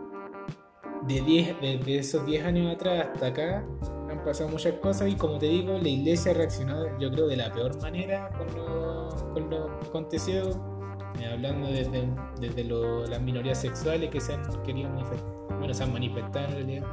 de, 1.06 1.22
10, 1.22 1.60
desde 1.62 1.98
esos 1.98 2.26
10 2.26 2.44
años 2.44 2.74
atrás 2.74 3.08
hasta 3.10 3.26
acá 3.28 3.64
han 4.10 4.24
pasado 4.24 4.48
muchas 4.48 4.74
cosas 4.74 5.08
y 5.08 5.16
como 5.16 5.38
te 5.38 5.46
digo, 5.46 5.78
la 5.78 5.88
iglesia 5.88 6.32
ha 6.32 6.34
reaccionado 6.34 6.86
yo 6.98 7.10
creo 7.10 7.26
de 7.26 7.36
la 7.36 7.52
peor 7.52 7.80
manera 7.80 8.30
con 8.30 8.46
lo, 8.56 9.32
con 9.32 9.50
lo 9.50 9.66
acontecido 9.86 10.76
eh, 11.20 11.26
hablando 11.26 11.68
desde, 11.68 12.08
desde 12.40 12.64
las 12.64 13.20
minorías 13.20 13.60
sexuales 13.60 14.10
que 14.10 14.20
se 14.20 14.34
han 14.34 14.42
querido 14.64 14.90
manifestar, 14.90 15.30
bueno, 15.58 15.72
se 15.72 15.82
han 15.82 15.92
manifestado 15.92 16.46
en 16.48 16.52
realidad, 16.52 16.86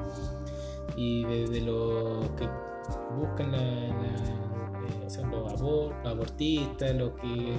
y 0.96 1.26
desde 1.26 1.62
los 1.62 2.30
que 2.32 2.48
buscan 3.18 3.52
la, 3.52 3.62
eh, 3.62 4.34
los, 5.04 5.18
abortistas, 6.06 6.96
los 6.96 7.12
que 7.20 7.58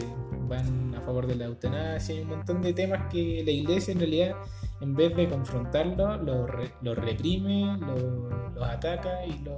van 0.48 0.94
a 0.94 1.00
favor 1.02 1.26
de 1.26 1.34
la 1.34 1.46
eutanasia, 1.46 2.14
hay 2.14 2.22
un 2.22 2.28
montón 2.28 2.62
de 2.62 2.72
temas 2.72 3.12
que 3.12 3.42
la 3.44 3.50
iglesia 3.50 3.92
en 3.92 3.98
realidad, 3.98 4.36
en 4.84 4.94
vez 4.94 5.16
de 5.16 5.28
confrontarlos, 5.28 6.22
los, 6.22 6.50
lo 6.82 6.94
reprime, 6.94 7.78
los 7.78 8.62
ataca 8.62 9.24
y 9.26 9.42
los 9.42 9.56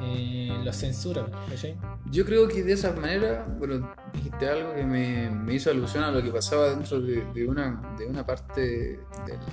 eh, 0.00 0.50
lo 0.64 0.72
censuran. 0.72 1.26
Yo 2.10 2.24
creo 2.24 2.48
que 2.48 2.62
de 2.62 2.72
esa 2.72 2.92
manera, 2.92 3.44
bueno, 3.58 3.92
dijiste 4.12 4.48
algo 4.48 4.74
que 4.74 4.84
me, 4.84 5.30
me 5.30 5.54
hizo 5.54 5.70
alusión 5.70 6.04
a 6.04 6.10
lo 6.12 6.22
que 6.22 6.30
pasaba 6.30 6.70
dentro 6.70 7.00
de, 7.00 7.24
de 7.32 7.46
una, 7.46 7.94
de 7.98 8.06
una 8.06 8.24
parte 8.24 9.00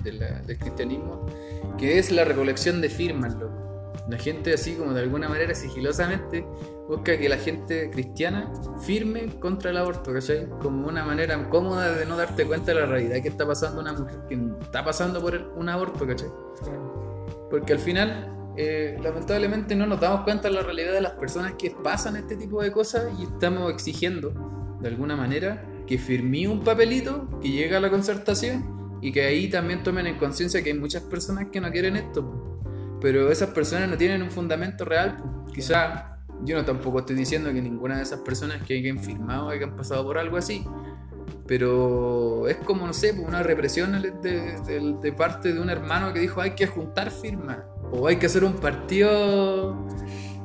del 0.04 0.58
cristianismo, 0.60 1.26
que 1.78 2.00
es 2.00 2.12
la 2.12 2.26
recolección 2.26 2.82
de 2.82 2.90
firmas. 2.90 3.36
La 4.10 4.18
gente 4.18 4.54
así 4.54 4.76
como 4.76 4.94
de 4.94 5.02
alguna 5.02 5.30
manera 5.30 5.54
sigilosamente 5.54 6.44
busca 6.88 7.16
que 7.16 7.30
la 7.30 7.38
gente 7.38 7.92
cristiana 7.92 8.52
firme 8.82 9.28
contra 9.40 9.70
el 9.70 9.78
aborto, 9.78 10.12
¿cachai? 10.12 10.50
Como 10.62 10.88
una 10.88 11.06
manera 11.06 11.48
cómoda 11.50 11.96
de 11.96 12.06
no 12.08 12.18
darte 12.18 12.46
cuenta 12.46 12.74
de 12.74 12.80
la 12.80 12.88
realidad 12.88 13.22
que 13.22 13.28
está 13.28 13.46
pasando 13.46 13.80
una 13.82 13.94
mujer 13.94 14.22
que 14.28 14.40
está 14.62 14.84
pasando 14.84 15.22
por 15.22 15.54
un 15.56 15.70
aborto, 15.70 16.08
¿cachai? 16.08 16.30
Porque 17.52 17.74
al 17.74 17.80
final 17.80 18.52
eh, 18.58 18.98
lamentablemente 19.04 19.76
no 19.76 19.86
nos 19.86 20.00
damos 20.00 20.22
cuenta 20.22 20.48
de 20.48 20.56
la 20.56 20.64
realidad 20.64 20.92
de 20.92 21.02
las 21.02 21.14
personas 21.14 21.54
que 21.54 21.70
pasan 21.70 22.16
este 22.16 22.36
tipo 22.36 22.64
de 22.64 22.72
cosas 22.72 23.12
y 23.20 23.24
estamos 23.24 23.72
exigiendo, 23.72 24.34
de 24.82 24.88
alguna 24.88 25.16
manera, 25.16 25.64
que 25.86 26.00
firmé 26.00 26.48
un 26.48 26.64
papelito 26.64 27.30
que 27.42 27.52
llegue 27.52 27.76
a 27.76 27.80
la 27.80 27.92
concertación 27.92 28.98
y 29.02 29.12
que 29.12 29.22
ahí 29.22 29.50
también 29.50 29.84
tomen 29.84 30.08
en 30.08 30.18
conciencia 30.18 30.64
que 30.64 30.72
hay 30.72 30.80
muchas 30.80 31.04
personas 31.04 31.50
que 31.52 31.62
no 31.62 31.72
quieren 31.72 31.96
esto. 31.96 32.49
Pero 33.02 33.32
esas 33.32 33.50
personas 33.50 33.90
no 33.90 33.98
tienen 33.98 34.22
un 34.22 34.32
fundamento 34.32 34.86
real. 34.86 35.18
Quizá 35.54 36.18
yo 36.44 36.58
no 36.58 36.66
tampoco 36.66 37.00
estoy 37.00 37.16
diciendo 37.16 37.52
que 37.52 37.62
ninguna 37.62 37.98
de 37.98 38.04
esas 38.04 38.20
personas 38.22 38.64
que 38.64 38.78
hayan 38.78 39.00
firmado 39.00 39.50
hayan 39.50 39.76
pasado 39.76 40.04
por 40.04 40.18
algo 40.18 40.38
así. 40.38 40.66
Pero 41.48 42.48
es 42.48 42.58
como, 42.58 42.86
no 42.86 42.94
sé, 42.94 43.12
una 43.12 43.42
represión 43.42 44.02
de, 44.02 44.94
de 45.02 45.12
parte 45.14 45.54
de 45.54 45.60
un 45.60 45.70
hermano 45.70 46.14
que 46.14 46.20
dijo 46.20 46.42
hay 46.42 46.52
que 46.52 46.68
juntar 46.68 47.10
firmas 47.12 47.60
o 47.92 48.08
hay 48.08 48.18
que 48.18 48.28
hacer 48.28 48.44
un 48.44 48.54
partido 48.54 49.88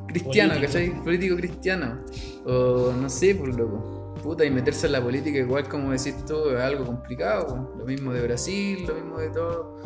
cristiano, 0.06 0.54
Político. 0.54 0.72
¿cachai? 0.72 1.02
Político 1.02 1.36
cristiano. 1.36 2.00
O 2.46 2.92
no 2.92 3.08
sé, 3.08 3.34
por 3.34 3.48
loco. 3.48 3.93
Puta, 4.24 4.42
y 4.42 4.50
meterse 4.50 4.86
en 4.86 4.92
la 4.92 5.02
política, 5.02 5.38
igual 5.38 5.68
como 5.68 5.90
decís 5.90 6.16
tú, 6.26 6.48
es 6.48 6.58
algo 6.58 6.86
complicado. 6.86 7.74
Lo 7.76 7.84
mismo 7.84 8.10
de 8.10 8.22
Brasil, 8.22 8.86
lo 8.88 8.94
mismo 8.94 9.18
de 9.18 9.28
todo 9.28 9.76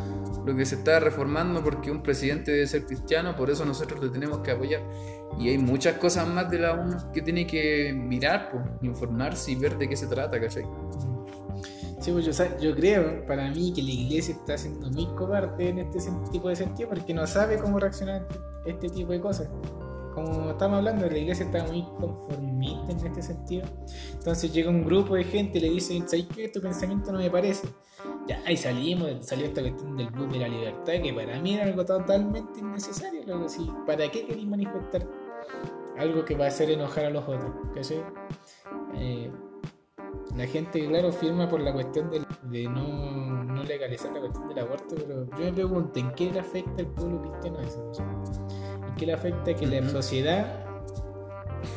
lo 0.46 0.54
que 0.54 0.64
se 0.64 0.76
está 0.76 1.00
reformando 1.00 1.62
porque 1.62 1.90
un 1.90 2.04
presidente 2.04 2.52
debe 2.52 2.68
ser 2.68 2.86
cristiano, 2.86 3.34
por 3.34 3.50
eso 3.50 3.64
nosotros 3.64 4.00
lo 4.00 4.12
tenemos 4.12 4.38
que 4.38 4.52
apoyar. 4.52 4.80
Y 5.40 5.48
hay 5.48 5.58
muchas 5.58 5.98
cosas 5.98 6.28
más 6.28 6.48
de 6.52 6.60
la 6.60 7.10
que 7.12 7.20
tiene 7.20 7.48
que 7.48 7.92
mirar, 7.92 8.50
pues, 8.52 8.64
informarse 8.82 9.50
y 9.50 9.56
ver 9.56 9.76
de 9.76 9.88
qué 9.88 9.96
se 9.96 10.06
trata, 10.06 10.40
¿cachai? 10.40 10.64
Sí, 12.00 12.12
pues 12.12 12.24
yo, 12.60 12.74
creo, 12.76 13.26
para 13.26 13.50
mí, 13.50 13.72
que 13.74 13.82
la 13.82 13.90
iglesia 13.90 14.36
está 14.36 14.56
siendo 14.56 14.88
muy 14.88 15.06
cobarde 15.16 15.68
en 15.68 15.80
este 15.80 15.98
tipo 16.30 16.48
de 16.48 16.54
sentido 16.54 16.90
porque 16.90 17.12
no 17.12 17.26
sabe 17.26 17.58
cómo 17.58 17.80
reaccionar 17.80 18.22
ante 18.22 18.38
este 18.70 18.88
tipo 18.88 19.10
de 19.10 19.20
cosas. 19.20 19.48
Como 20.24 20.50
estamos 20.50 20.78
hablando, 20.78 21.08
la 21.08 21.18
iglesia 21.18 21.46
está 21.46 21.64
muy 21.64 21.82
conformista 21.98 22.92
en 22.92 23.06
este 23.06 23.22
sentido. 23.22 23.66
Entonces 24.12 24.52
llega 24.52 24.70
un 24.70 24.84
grupo 24.84 25.14
de 25.14 25.24
gente 25.24 25.58
y 25.58 25.60
le 25.62 25.70
dice, 25.70 26.02
¿sabes 26.06 26.26
qué? 26.34 26.48
Tu 26.48 26.60
pensamiento 26.60 27.12
no 27.12 27.18
me 27.18 27.30
parece. 27.30 27.68
Ya, 28.26 28.42
ahí 28.46 28.56
salimos, 28.56 29.26
salió 29.26 29.46
esta 29.46 29.62
cuestión 29.62 29.96
del 29.96 30.10
bus 30.10 30.30
de 30.32 30.38
la 30.38 30.48
libertad, 30.48 30.92
que 31.02 31.12
para 31.12 31.40
mí 31.40 31.54
era 31.54 31.64
algo 31.64 31.84
totalmente 31.84 32.60
innecesario. 32.60 33.22
¿Para 33.86 34.10
qué 34.10 34.26
queréis 34.26 34.46
manifestar 34.46 35.06
algo 35.96 36.24
que 36.24 36.36
va 36.36 36.46
a 36.46 36.48
hacer 36.48 36.70
enojar 36.70 37.06
a 37.06 37.10
los 37.10 37.22
otros? 37.22 37.50
¿Cachai? 37.74 38.02
Eh, 38.94 39.30
la 40.36 40.46
gente, 40.46 40.86
claro, 40.86 41.12
firma 41.12 41.48
por 41.48 41.60
la 41.60 41.72
cuestión 41.72 42.10
de, 42.10 42.68
no, 42.68 43.62
legalizar 43.64 44.12
la 44.12 44.20
cuestión 44.20 44.48
del 44.48 44.58
aborto, 44.60 44.94
pero 44.94 45.26
yo 45.30 45.44
me 45.44 45.52
pregunto, 45.52 45.98
¿en 45.98 46.12
qué 46.12 46.30
le 46.30 46.40
afecta 46.40 46.80
al 46.82 46.86
pueblo 46.88 47.22
cristiano 47.22 47.60
eso? 47.60 47.92
¿En 48.98 49.00
qué 49.00 49.06
le 49.06 49.12
afecta 49.12 49.54
que 49.54 49.64
la 49.64 49.88
sociedad 49.90 50.44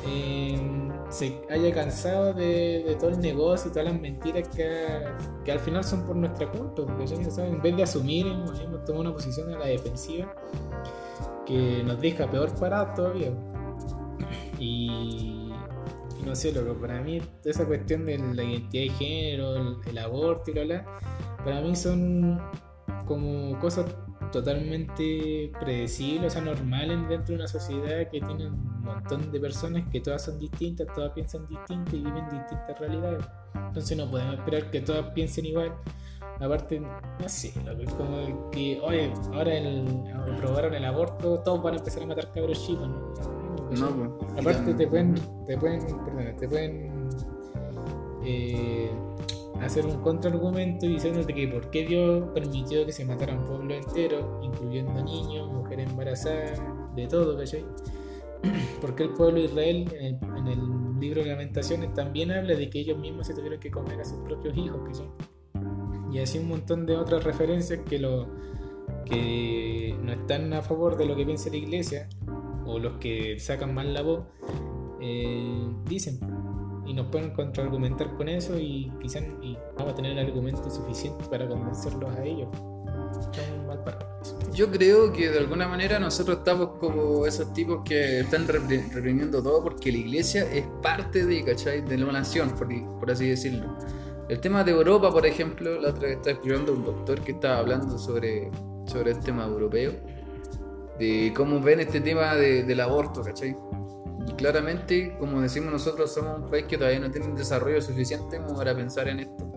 em, 0.08 0.92
se 1.12 1.40
haya 1.51 1.72
cansado 1.72 2.34
de, 2.34 2.98
todo 3.00 3.12
el 3.12 3.20
negocio 3.20 3.70
y 3.70 3.74
todas 3.74 3.92
las 3.92 4.01
mentiras 4.01 4.48
que, 4.48 5.51
al 5.51 5.60
final 5.60 5.84
son 5.84 6.04
por 6.08 6.16
nuestra 6.16 6.51
culpa? 6.51 6.84
Porque 6.84 7.13
en 7.13 7.62
vez 7.62 7.78
de 7.78 7.84
asumir, 7.84 8.25
hemos, 8.25 8.60
tomado 8.86 9.01
una 9.01 9.13
posición 9.13 9.54
a 9.54 9.60
la 9.60 9.68
defensiva 9.68 10.34
que 11.46 11.84
nos 11.84 12.01
deja 12.01 12.28
peor 12.28 12.56
parados 12.56 12.96
todavía. 12.96 13.32
Y 14.58 15.51
no 16.25 16.36
sé, 16.36 16.51
loco, 16.51 16.74
para 16.82 17.04
mí 17.04 17.22
esa 17.46 17.68
cuestión 17.68 18.08
de 18.08 18.18
la 18.18 18.44
identidad 18.44 18.84
de 18.86 18.90
género, 18.98 19.80
el, 19.86 19.98
aborto 20.00 20.50
y 20.50 20.56
lo 20.56 20.66
bla, 20.66 20.88
para 21.46 21.62
mí 21.62 21.75
son 21.75 22.42
como 23.06 23.60
cosas 23.60 23.86
totalmente 24.32 25.52
predecibles, 25.60 26.28
o 26.28 26.30
sea, 26.30 26.42
normales 26.42 26.98
dentro 27.10 27.34
de 27.34 27.36
una 27.36 27.48
sociedad 27.48 28.10
que 28.10 28.20
tiene 28.20 28.48
un 28.48 28.82
montón 28.84 29.32
de 29.32 29.40
personas 29.40 29.84
que 29.92 30.00
todas 30.00 30.24
son 30.24 30.40
distintas, 30.40 30.88
todas 30.94 31.12
piensan 31.12 31.48
distintas 31.48 31.94
y 31.94 31.98
viven 31.98 32.30
distintas 32.30 32.80
realidades. 32.80 33.26
Entonces 33.56 33.98
no 33.98 34.10
podemos 34.10 34.36
esperar 34.36 34.72
que 34.72 34.82
todas 34.82 35.06
piensen 35.14 35.46
igual. 35.46 35.74
Aparte, 36.40 36.80
no 36.80 37.30
sé, 37.30 37.50
es 37.50 37.94
como 37.94 38.50
que, 38.50 38.80
oye, 38.82 39.14
ahora 39.32 39.54
el, 39.54 39.86
aprobaron 40.36 40.74
el 40.74 40.86
aborto, 40.86 41.40
todos 41.40 41.62
van 41.62 41.76
a 41.76 41.78
empezar 41.78 42.02
a 42.02 42.06
matar 42.08 42.32
cabros 42.34 42.66
chicos, 42.66 42.88
¿no? 42.88 43.14
No, 43.72 44.18
pues, 44.18 44.32
Aparte 44.40 44.74
te 44.74 44.88
pueden, 44.88 45.16
te 45.46 45.58
pueden, 45.58 45.82
perdón, 46.04 46.36
te 46.38 46.48
pueden 46.48 47.10
eh, 48.24 48.92
hacer 49.62 49.86
un 49.86 50.01
contraargumento 50.01 50.86
diciéndote 50.86 51.34
que 51.34 51.48
por 51.48 51.70
qué 51.70 51.86
Dios 51.86 52.30
permitió 52.34 52.86
que 52.86 52.91
se 52.91 53.06
matara 53.06 53.34
un 53.34 53.46
pueblo 53.46 53.74
entero, 53.74 54.39
incluyendo 54.44 55.03
niños, 55.03 55.51
mujeres 55.51 55.89
embarazadas, 55.89 56.62
de 56.96 57.08
todo, 57.08 57.38
¿cachai? 57.38 57.63
Porque 58.82 59.03
el 59.03 59.10
pueblo 59.12 59.39
de 59.39 59.46
Israel 59.46 59.86
en 60.00 60.48
el, 60.48 60.82
libro 61.00 61.24
de 61.24 61.30
Lamentaciones 61.30 61.96
también 61.96 62.30
habla 62.30 62.53
de 62.53 62.70
que 62.70 62.82
ellos 62.82 62.96
mismos 62.96 63.25
se 63.25 63.34
tuvieron 63.34 63.60
que 63.60 63.72
comer 63.72 64.00
a 64.00 64.06
sus 64.06 64.20
propios 64.20 64.56
hijos, 64.56 64.82
¿cachai? 64.86 65.10
Y 66.12 66.20
así 66.20 66.38
un 66.38 66.50
montón 66.50 66.86
de 66.86 66.96
otras 66.96 67.24
referencias 67.24 67.80
que 67.89 67.98
lo 67.98 68.27
que 69.06 69.96
no 70.03 70.12
están 70.12 70.53
a 70.53 70.62
favor 70.62 70.98
de 70.98 71.06
lo 71.06 71.15
que 71.15 71.25
piensa 71.25 71.50
la 71.50 71.58
iglesia, 71.58 72.08
o 72.68 72.77
los 72.77 72.98
que 73.00 73.39
sacan 73.39 73.74
mal 73.74 73.94
la 73.94 74.03
voz, 74.03 74.25
eh, 75.01 75.74
dicen. 75.86 76.20
Y 76.92 76.94
nos 76.94 77.08
pueden 77.08 77.30
contraargumentar 77.32 78.18
con 78.18 78.28
eso 78.28 78.58
y 78.60 78.92
quizás 79.02 79.24
y 79.42 79.58
vamos 79.78 79.94
a 79.94 79.96
tener 79.96 80.12
el 80.12 80.28
argumento 80.28 80.70
suficiente 80.70 81.24
para 81.30 81.48
convencerlos 81.48 82.14
a 82.18 82.22
ellos. 82.26 82.50
Yo 84.54 84.70
creo 84.70 85.14
que 85.14 85.30
de 85.30 85.40
alguna 85.40 85.70
manera 85.70 86.00
nosotros 86.00 86.40
estamos 86.40 86.72
como 86.82 87.26
esos 87.26 87.54
tipos 87.54 87.80
que 87.86 88.20
están 88.20 88.46
reprimiendo 88.46 89.42
todo 89.42 89.64
porque 89.64 89.90
la 89.90 90.00
iglesia 90.00 90.52
es 90.52 90.66
parte 90.82 91.26
de, 91.26 91.46
¿cachai? 91.46 91.80
de 91.80 91.98
la 91.98 92.12
nación, 92.12 92.50
por, 92.50 92.68
por 93.00 93.10
así 93.10 93.30
decirlo. 93.30 93.78
El 94.28 94.42
tema 94.42 94.62
de 94.66 94.72
Europa, 94.72 95.12
por 95.12 95.26
ejemplo, 95.26 95.80
la 95.80 95.92
otra 95.92 96.10
vez 96.10 96.18
estaba 96.18 96.34
escuchando 96.34 96.74
un 96.74 96.84
doctor 96.84 97.22
que 97.22 97.32
estaba 97.32 97.60
hablando 97.60 97.98
sobre, 97.98 98.52
sobre 98.86 99.12
el 99.12 99.20
tema 99.20 99.46
europeo, 99.46 99.94
de 101.00 101.32
cómo 101.34 101.62
ven 101.62 101.80
este 101.80 102.02
tema 102.02 102.36
de- 102.36 102.64
del 102.64 102.82
aborto, 102.82 103.22
¿cachai? 103.22 103.56
Y 104.28 104.34
claramente, 104.34 105.16
como 105.20 105.42
decimos 105.42 105.72
nosotros, 105.72 106.13
somos 106.13 106.40
un 106.42 106.50
país 106.50 106.66
que 106.68 106.78
todavía 106.78 107.00
no 107.00 107.10
tiene 107.12 107.28
un 107.28 107.36
desarrollo 107.36 107.82
suficiente 107.82 108.40
para 108.56 108.75
pensar 108.75 109.08
en 109.08 109.20
esto. 109.22 109.48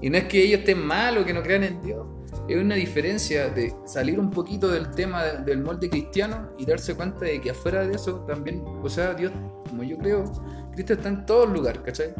Y 0.00 0.08
no 0.08 0.16
es 0.16 0.24
que 0.24 0.42
ellos 0.42 0.60
estén 0.60 0.84
mal 0.84 1.18
o 1.18 1.24
que 1.24 1.34
no 1.34 1.42
crean 1.42 1.64
en 1.64 1.82
Dios, 1.82 2.06
es 2.48 2.56
una 2.56 2.74
diferencia 2.74 3.50
de 3.50 3.74
salir 3.84 4.18
un 4.18 4.30
poquito 4.30 4.68
del 4.68 4.90
tema 4.92 5.22
de- 5.24 5.44
del 5.44 5.62
molde 5.62 5.90
cristiano 5.90 6.50
y 6.58 6.64
darse 6.64 6.94
cuenta 6.94 7.26
de 7.26 7.40
que 7.40 7.50
afuera 7.50 7.86
de 7.86 7.94
eso 7.94 8.20
también, 8.26 8.62
o 8.82 8.88
sea, 8.88 9.12
Dios, 9.14 9.30
como 9.68 9.82
yo 9.82 9.98
creo, 9.98 10.24
Cristo 10.72 10.94
está 10.94 11.08
en 11.10 11.26
todo 11.26 11.44
lugar, 11.46 11.82
¿cachai? 11.82 12.14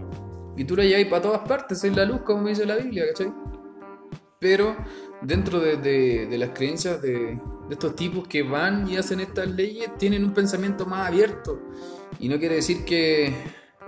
Y 0.56 0.64
tú 0.64 0.76
lo 0.76 0.82
lleváis 0.82 1.06
para 1.06 1.22
todas 1.22 1.40
partes, 1.48 1.80
soy 1.80 1.90
la 1.90 2.04
luz, 2.04 2.20
como 2.22 2.46
dice 2.48 2.66
la 2.66 2.76
Biblia, 2.76 3.04
¿cachai? 3.08 3.32
Pero 4.38 4.76
dentro 5.22 5.58
de, 5.60 5.76
de- 5.78 6.26
de 6.26 6.38
las 6.38 6.50
creencias 6.50 7.00
de, 7.00 7.40
de 7.70 7.74
estos 7.74 7.94
tipos 7.94 8.26
que 8.26 8.42
van 8.42 8.88
y 8.88 8.96
hacen 8.96 9.20
estas 9.20 9.48
leyes, 9.48 9.96
tienen 9.96 10.24
un 10.24 10.34
pensamiento 10.34 10.86
más 10.86 11.06
abierto. 11.06 11.60
Y 12.18 12.28
no 12.28 12.36
quiere 12.36 12.56
decir 12.56 12.84
que, 12.84 13.32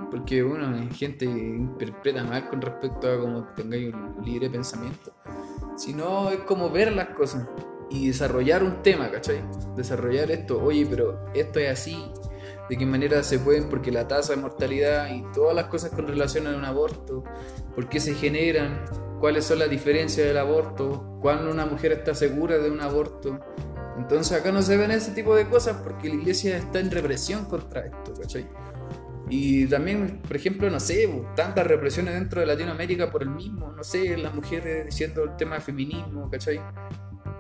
porque 0.08 0.44
bueno, 0.44 0.68
hay 0.68 0.88
gente 0.94 1.26
que 1.26 1.32
interpreta 1.32 2.22
mal 2.22 2.48
con 2.48 2.60
respecto 2.60 3.10
a 3.10 3.18
cómo 3.18 3.44
tengáis 3.56 3.92
un 3.92 4.24
libre 4.24 4.48
pensamiento, 4.48 5.12
sino 5.76 6.30
es 6.30 6.38
como 6.42 6.70
ver 6.70 6.92
las 6.92 7.08
cosas 7.08 7.48
y 7.90 8.06
desarrollar 8.06 8.62
un 8.62 8.84
tema, 8.84 9.10
¿cachai? 9.10 9.42
Desarrollar 9.74 10.30
esto, 10.30 10.62
oye, 10.62 10.86
pero 10.88 11.26
esto 11.34 11.58
es 11.58 11.68
así, 11.68 12.06
de 12.70 12.76
qué 12.76 12.86
manera 12.86 13.24
se 13.24 13.40
pueden, 13.40 13.68
porque 13.68 13.90
la 13.90 14.06
tasa 14.06 14.36
de 14.36 14.42
mortalidad 14.42 15.12
y 15.12 15.24
todas 15.34 15.56
las 15.56 15.64
cosas 15.64 15.90
con 15.90 16.06
relación 16.06 16.46
a 16.46 16.56
un 16.56 16.64
aborto, 16.64 17.24
por 17.74 17.88
qué 17.88 17.98
se 17.98 18.14
generan, 18.14 18.84
cuáles 19.18 19.44
son 19.44 19.58
las 19.58 19.70
diferencias 19.70 20.26
del 20.26 20.38
aborto, 20.38 21.18
cuándo 21.20 21.50
una 21.50 21.66
mujer 21.66 21.90
está 21.90 22.14
segura 22.14 22.58
de 22.58 22.70
un 22.70 22.80
aborto. 22.80 23.40
Entonces 24.02 24.37
acá 24.37 24.50
no 24.50 24.62
se 24.62 24.76
ven 24.76 24.90
ese 24.90 25.12
tipo 25.12 25.37
de 25.37 25.47
cosas 25.47 25.76
porque 25.76 26.09
la 26.09 26.16
iglesia 26.16 26.56
está 26.56 26.80
en 26.80 26.90
represión 26.90 27.44
contra 27.44 27.87
esto, 27.87 28.12
¿cachai? 28.21 28.49
Y 29.30 29.66
también, 29.66 30.21
por 30.26 30.37
ejemplo, 30.37 30.68
no 30.68 30.80
sé, 30.80 31.09
tantas 31.37 31.66
represiones 31.66 32.14
dentro 32.14 32.40
de 32.40 32.47
Latinoamérica 32.47 33.12
por 33.12 33.23
el 33.23 33.30
mismo, 33.30 33.71
no 33.71 33.85
sé, 33.85 34.16
las 34.16 34.35
mujeres 34.35 34.87
diciendo 34.87 35.23
el 35.23 35.37
tema 35.37 35.54
de 35.54 35.61
feminismo, 35.61 36.28
¿cachai? 36.28 36.61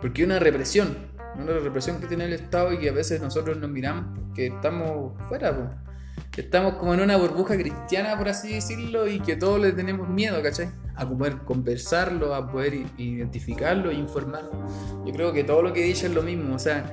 Porque 0.00 0.22
es 0.22 0.26
una 0.26 0.38
represión, 0.38 0.96
una 1.36 1.52
represión 1.52 2.00
que 2.00 2.06
tiene 2.06 2.26
el 2.26 2.32
Estado 2.32 2.72
y 2.72 2.78
que 2.78 2.90
a 2.90 2.92
veces 2.92 3.20
nosotros 3.20 3.58
nos 3.58 3.68
miramos 3.68 4.16
porque 4.20 4.46
estamos 4.46 5.20
fuera, 5.28 5.54
po. 5.54 5.91
Estamos 6.36 6.74
como 6.74 6.94
en 6.94 7.00
una 7.00 7.16
burbuja 7.16 7.56
cristiana, 7.56 8.16
por 8.16 8.28
así 8.28 8.54
decirlo, 8.54 9.06
y 9.06 9.20
que 9.20 9.36
todos 9.36 9.60
le 9.60 9.72
tenemos 9.72 10.08
miedo, 10.08 10.42
¿cachai? 10.42 10.70
A 10.94 11.06
poder 11.06 11.38
conversarlo, 11.38 12.34
a 12.34 12.50
poder 12.50 12.74
identificarlo 12.96 13.90
e 13.90 13.94
informarlo. 13.94 14.66
Yo 15.04 15.12
creo 15.12 15.32
que 15.32 15.44
todo 15.44 15.62
lo 15.62 15.72
que 15.72 15.82
dice 15.82 16.06
es 16.06 16.14
lo 16.14 16.22
mismo, 16.22 16.54
o 16.54 16.58
sea, 16.58 16.90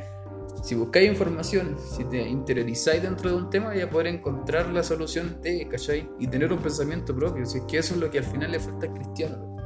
si 0.64 0.76
buscáis 0.76 1.10
información, 1.10 1.78
si 1.80 2.04
te 2.04 2.22
interiorizáis 2.28 3.02
dentro 3.02 3.30
de 3.30 3.38
un 3.38 3.50
tema, 3.50 3.68
vais 3.68 3.84
a 3.84 3.90
poder 3.90 4.08
encontrar 4.08 4.68
la 4.70 4.84
solución 4.84 5.42
de, 5.42 5.68
¿cachai? 5.70 6.10
Y 6.20 6.28
tener 6.28 6.52
un 6.52 6.60
pensamiento 6.60 7.16
propio, 7.16 7.46
si 7.46 7.60
es 7.60 7.64
que 7.64 7.78
eso 7.78 7.94
es 7.94 8.02
lo 8.02 8.12
que 8.12 8.20
al 8.20 8.26
final 8.26 8.52
le 8.52 8.60
falta 8.60 8.88
al 8.88 8.94
cristiano. 8.94 9.59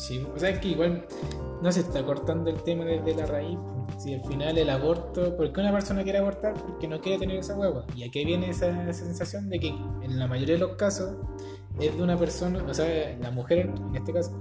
Sí, 0.00 0.26
o 0.34 0.38
sea, 0.38 0.48
es 0.48 0.60
que 0.60 0.68
igual 0.68 1.04
no 1.60 1.70
se 1.70 1.80
está 1.80 2.02
cortando 2.02 2.48
el 2.48 2.62
tema 2.62 2.86
desde 2.86 3.14
la 3.14 3.26
raíz. 3.26 3.58
Si 3.98 4.14
al 4.14 4.22
final 4.22 4.56
el 4.56 4.70
aborto, 4.70 5.36
¿por 5.36 5.52
qué 5.52 5.60
una 5.60 5.72
persona 5.72 6.02
quiere 6.02 6.20
abortar? 6.20 6.54
Porque 6.54 6.88
no 6.88 7.02
quiere 7.02 7.18
tener 7.18 7.36
esa 7.36 7.54
hueva. 7.54 7.84
Y 7.94 8.04
aquí 8.04 8.24
viene 8.24 8.48
esa, 8.48 8.90
sensación 8.94 9.50
de 9.50 9.60
que 9.60 9.68
en 9.68 10.18
la 10.18 10.26
mayoría 10.26 10.54
de 10.54 10.60
los 10.60 10.76
casos 10.76 11.16
es 11.78 11.94
de 11.94 12.02
una 12.02 12.16
persona, 12.16 12.64
o 12.66 12.72
sea, 12.72 13.14
la 13.20 13.30
mujer 13.30 13.58
en 13.76 13.94
este 13.94 14.14
caso, 14.14 14.32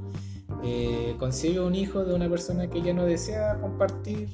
eh, 0.63 1.17
concibe 1.19 1.59
un 1.59 1.75
hijo 1.75 2.05
de 2.05 2.13
una 2.13 2.29
persona 2.29 2.69
que 2.69 2.81
ya 2.81 2.93
no 2.93 3.03
desea 3.03 3.59
compartir 3.59 4.29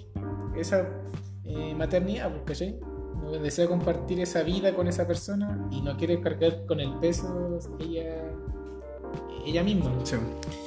esa 0.55 0.87
eh, 1.43 1.73
maternidad, 1.73 2.29
pues, 2.29 2.43
¿cachai? 2.45 2.79
No 3.23 3.31
desea 3.31 3.67
compartir 3.67 4.19
esa 4.19 4.43
vida 4.43 4.75
con 4.75 4.87
esa 4.87 5.07
persona 5.07 5.67
y 5.71 5.81
no 5.81 5.97
quiere 5.97 6.21
cargar 6.21 6.67
con 6.67 6.79
el 6.79 6.93
peso 6.99 7.57
ella, 7.79 8.31
ella 9.43 9.63
misma. 9.63 9.89
¿no? 9.89 10.64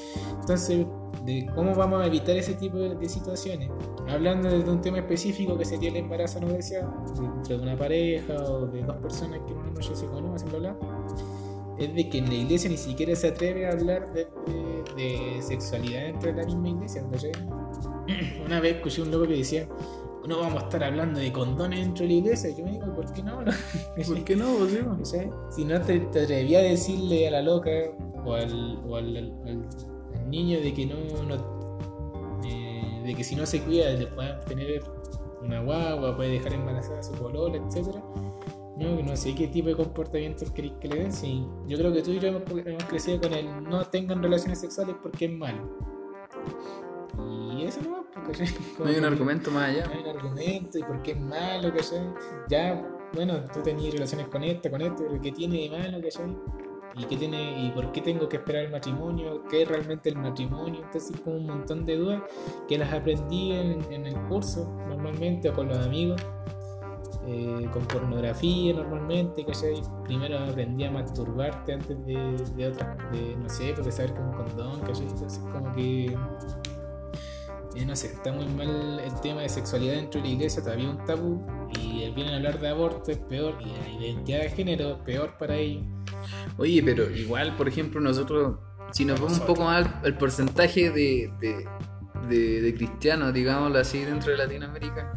Entonces, 0.49 0.87
de 1.27 1.47
cómo 1.55 1.75
vamos 1.75 2.01
a 2.01 2.07
evitar 2.07 2.35
ese 2.35 2.55
tipo 2.55 2.79
de, 2.79 2.95
de 2.95 3.09
situaciones. 3.09 3.69
Hablando 4.09 4.49
de 4.49 4.71
un 4.71 4.81
tema 4.81 4.99
específico 4.99 5.59
que 5.59 5.65
sería 5.67 5.91
el 5.91 5.97
embarazo 5.97 6.41
no 6.41 6.49
deseado, 6.49 6.91
dentro 7.21 7.59
de 7.59 7.63
una 7.63 7.77
pareja 7.77 8.35
o 8.45 8.67
de 8.67 8.83
dos 8.83 8.97
personas 8.97 9.41
que 9.47 9.53
una 9.53 9.71
noche 9.71 9.95
se 9.95 10.07
conocen, 10.07 10.49
bla, 10.49 10.59
bla, 10.59 10.77
es 11.79 11.95
de 11.95 12.09
que 12.09 12.19
en 12.19 12.29
la 12.29 12.35
iglesia 12.35 12.71
ni 12.71 12.79
siquiera 12.79 13.15
se 13.15 13.29
atreve 13.29 13.67
a 13.67 13.73
hablar 13.73 14.11
de, 14.15 14.27
de- 14.97 15.43
sexualidad 15.43 16.05
dentro 16.07 16.33
de 16.33 16.37
la 16.41 16.47
misma 16.47 16.69
iglesia. 16.71 17.05
Una 18.47 18.61
vez 18.61 18.77
escuché 18.77 19.03
un 19.03 19.11
loco 19.11 19.27
que 19.29 19.37
decía, 19.37 19.69
no 20.27 20.39
vamos 20.41 20.63
a 20.63 20.65
estar 20.65 20.83
hablando 20.83 21.21
de 21.21 21.31
condones 21.31 21.81
dentro 21.81 22.05
de 22.05 22.09
la 22.09 22.19
iglesia. 22.21 22.51
Yo 22.57 22.65
me 22.65 22.73
digo, 22.73 22.87
¿por 22.95 23.13
qué 23.13 23.23
no? 23.23 23.39
¿Por 24.07 24.25
qué 24.25 24.35
no? 24.35 24.47
Si 25.51 25.65
no 25.67 25.81
te, 25.83 26.01
te 26.01 26.23
atrevías 26.23 26.63
a 26.63 26.67
decirle 26.69 27.29
a 27.29 27.33
la 27.33 27.43
loca 27.43 27.71
o 28.25 28.33
al, 28.33 28.83
o 28.89 28.97
al- 28.97 29.17
al 29.47 29.69
niño 30.31 30.61
de 30.61 30.73
que 30.75 30.87
no, 30.87 30.95
no- 31.25 32.41
eh, 32.45 33.03
de 33.05 33.15
que 33.15 33.25
si 33.25 33.35
no 33.37 33.47
se 33.47 33.63
cuida 33.63 33.91
le 33.91 34.07
puede 34.09 34.33
tener 34.47 34.83
una 35.43 35.61
guagua, 35.63 36.17
puede 36.17 36.31
dejar 36.31 36.53
embarazada 36.55 37.01
a 37.01 37.03
su 37.03 37.13
polola, 37.13 37.57
etcétera. 37.57 38.03
No, 38.77 39.03
no 39.03 39.17
sé 39.17 39.35
qué 39.35 39.49
tipo 39.49 39.69
de 39.69 39.75
comportamiento 39.77 40.45
queréis 40.55 40.75
que 40.81 40.89
le 40.89 40.97
den. 41.01 41.13
Si 41.13 41.45
yo 41.67 41.77
creo 41.79 41.93
que 41.93 42.01
tú 42.03 42.13
y 42.13 42.21
yo 42.21 42.29
hemos, 42.29 42.43
hemos 42.65 42.85
crecido 42.85 43.21
con 43.21 43.33
el 43.35 43.65
no 43.65 43.85
tengan 43.87 44.23
relaciones 44.23 44.61
sexuales 44.61 44.95
porque 45.03 45.25
es 45.25 45.33
malo. 45.33 45.69
Y 47.57 47.65
eso 47.65 47.81
no 47.85 47.91
va, 47.93 48.03
porque 48.25 48.45
No 48.79 48.85
hay 48.87 48.97
un 48.97 49.05
argumento 49.05 49.51
más 49.51 49.71
allá. 49.71 49.91
hay 49.93 50.01
un 50.03 50.09
argumento 50.17 50.79
y 50.79 50.83
por 50.83 51.03
qué 51.03 51.13
es 51.13 51.21
malo, 51.21 51.73
¿cachai? 51.75 52.07
Ya, 52.49 52.87
bueno, 53.15 53.43
tú 53.53 53.61
tenías 53.63 53.93
relaciones 53.95 54.29
con 54.29 54.45
esta, 54.45 54.71
con 54.71 54.81
esto, 54.81 55.03
pero 55.09 55.21
¿qué 55.21 55.33
tiene 55.33 55.63
de 55.63 55.71
malo, 55.71 56.01
¿cachai? 56.01 56.37
¿Y 56.99 57.05
qué 57.05 57.17
tiene, 57.17 57.65
y 57.65 57.71
por 57.71 57.93
qué 57.93 58.01
tengo 58.01 58.29
que 58.29 58.39
esperar 58.39 58.65
el 58.65 58.73
matrimonio? 58.73 59.45
¿Qué 59.49 59.63
es 59.63 59.69
realmente 59.69 60.09
el 60.09 60.17
matrimonio? 60.17 60.83
Entonces, 60.85 61.19
como 61.21 61.37
un 61.37 61.47
montón 61.47 61.87
de 61.87 61.97
dudas 61.97 62.23
que 62.69 62.77
las 62.77 62.93
aprendí 62.93 63.53
en, 63.53 63.81
en 63.93 64.07
el 64.07 64.17
curso, 64.27 64.69
normalmente, 64.89 65.49
o 65.49 65.55
con 65.55 65.69
los 65.69 65.79
amigos, 65.79 66.21
eh, 67.27 67.69
con 67.73 67.85
pornografía, 67.87 68.75
normalmente, 68.75 69.45
¿cachai? 69.45 69.81
Primero 70.05 70.39
aprendí 70.39 70.85
a 70.85 70.91
masturbarte 70.91 71.75
antes 71.75 72.05
de, 72.05 72.37
de 72.57 72.69
otras, 72.69 72.97
de, 73.13 73.37
no 73.37 73.49
sé, 73.49 73.73
porque 73.75 73.93
saber 73.93 74.15
que 74.15 74.21
un 74.21 74.33
condón, 74.33 74.81
¿cachai? 74.81 75.07
Entonces, 75.07 75.39
como 75.53 75.73
que 75.73 76.17
eh, 77.75 77.85
no 77.85 77.95
sé, 77.95 78.09
está 78.09 78.33
muy 78.33 78.47
mal 78.47 78.99
el 78.99 79.21
tema 79.21 79.43
de 79.43 79.49
sexualidad 79.49 79.95
dentro 79.95 80.21
de 80.21 80.29
la 80.29 80.35
iglesia, 80.35 80.63
todavía 80.63 80.91
un 80.91 81.05
tabú. 81.05 81.41
Y 81.79 82.11
vienen 82.11 82.35
a 82.35 82.37
hablar 82.37 82.59
de 82.59 82.69
aborto 82.69 83.11
es 83.11 83.19
peor, 83.19 83.57
y 83.61 83.67
la 83.67 84.07
identidad 84.07 84.41
de 84.41 84.51
género 84.51 85.05
peor 85.05 85.37
para 85.39 85.57
ellos. 85.57 85.85
Oye, 86.57 86.83
pero 86.83 87.11
igual, 87.11 87.57
por 87.57 87.69
ejemplo, 87.69 88.01
nosotros, 88.01 88.59
si 88.93 89.05
nos 89.05 89.21
vamos 89.21 89.39
un 89.39 89.47
poco 89.47 89.65
más 89.65 89.87
al, 90.03 90.17
porcentaje 90.19 90.91
de, 90.91 91.31
de, 92.29 92.75
cristianos, 92.75 93.33
digámoslo 93.33 93.79
así, 93.79 94.05
dentro 94.05 94.33
de 94.33 94.39
Latinoamérica, 94.39 95.13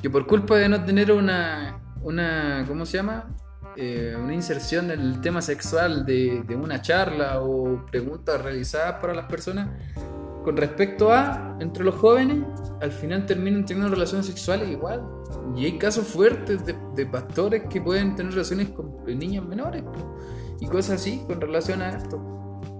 que 0.00 0.10
por 0.10 0.26
culpa 0.26 0.56
de 0.56 0.68
no 0.68 0.84
tener 0.84 1.12
una, 1.12 1.80
una 2.02 2.64
¿cómo 2.66 2.84
se 2.86 2.98
llama? 2.98 3.34
Eh, 3.76 4.16
una 4.16 4.32
inserción 4.32 4.92
en 4.92 5.00
el 5.00 5.20
tema 5.20 5.42
sexual 5.42 6.06
de, 6.06 6.44
una 6.54 6.80
charla 6.80 7.40
o 7.40 7.84
preguntas 7.86 8.40
realizadas 8.40 9.00
para 9.00 9.14
las 9.14 9.26
personas, 9.26 9.68
con 10.44 10.56
respecto 10.56 11.12
a, 11.12 11.56
entre 11.60 11.82
los 11.82 11.94
jóvenes, 11.96 12.44
al 12.80 12.92
final 12.92 13.26
terminan 13.26 13.64
teniendo 13.64 13.92
relaciones 13.92 14.26
sexuales 14.26 14.68
igual. 14.68 15.02
Y 15.56 15.64
hay 15.64 15.78
casos 15.78 16.06
fuertes 16.06 16.64
de, 16.64 16.76
de 16.94 17.06
pastores 17.06 17.64
que 17.68 17.80
pueden 17.80 18.14
tener 18.14 18.32
relaciones 18.32 18.68
con 18.70 19.04
niñas 19.06 19.44
menores 19.44 19.82
po, 19.82 20.16
y 20.60 20.66
cosas 20.66 21.00
así 21.00 21.22
con 21.26 21.40
relación 21.40 21.82
a 21.82 21.90
esto. 21.90 22.34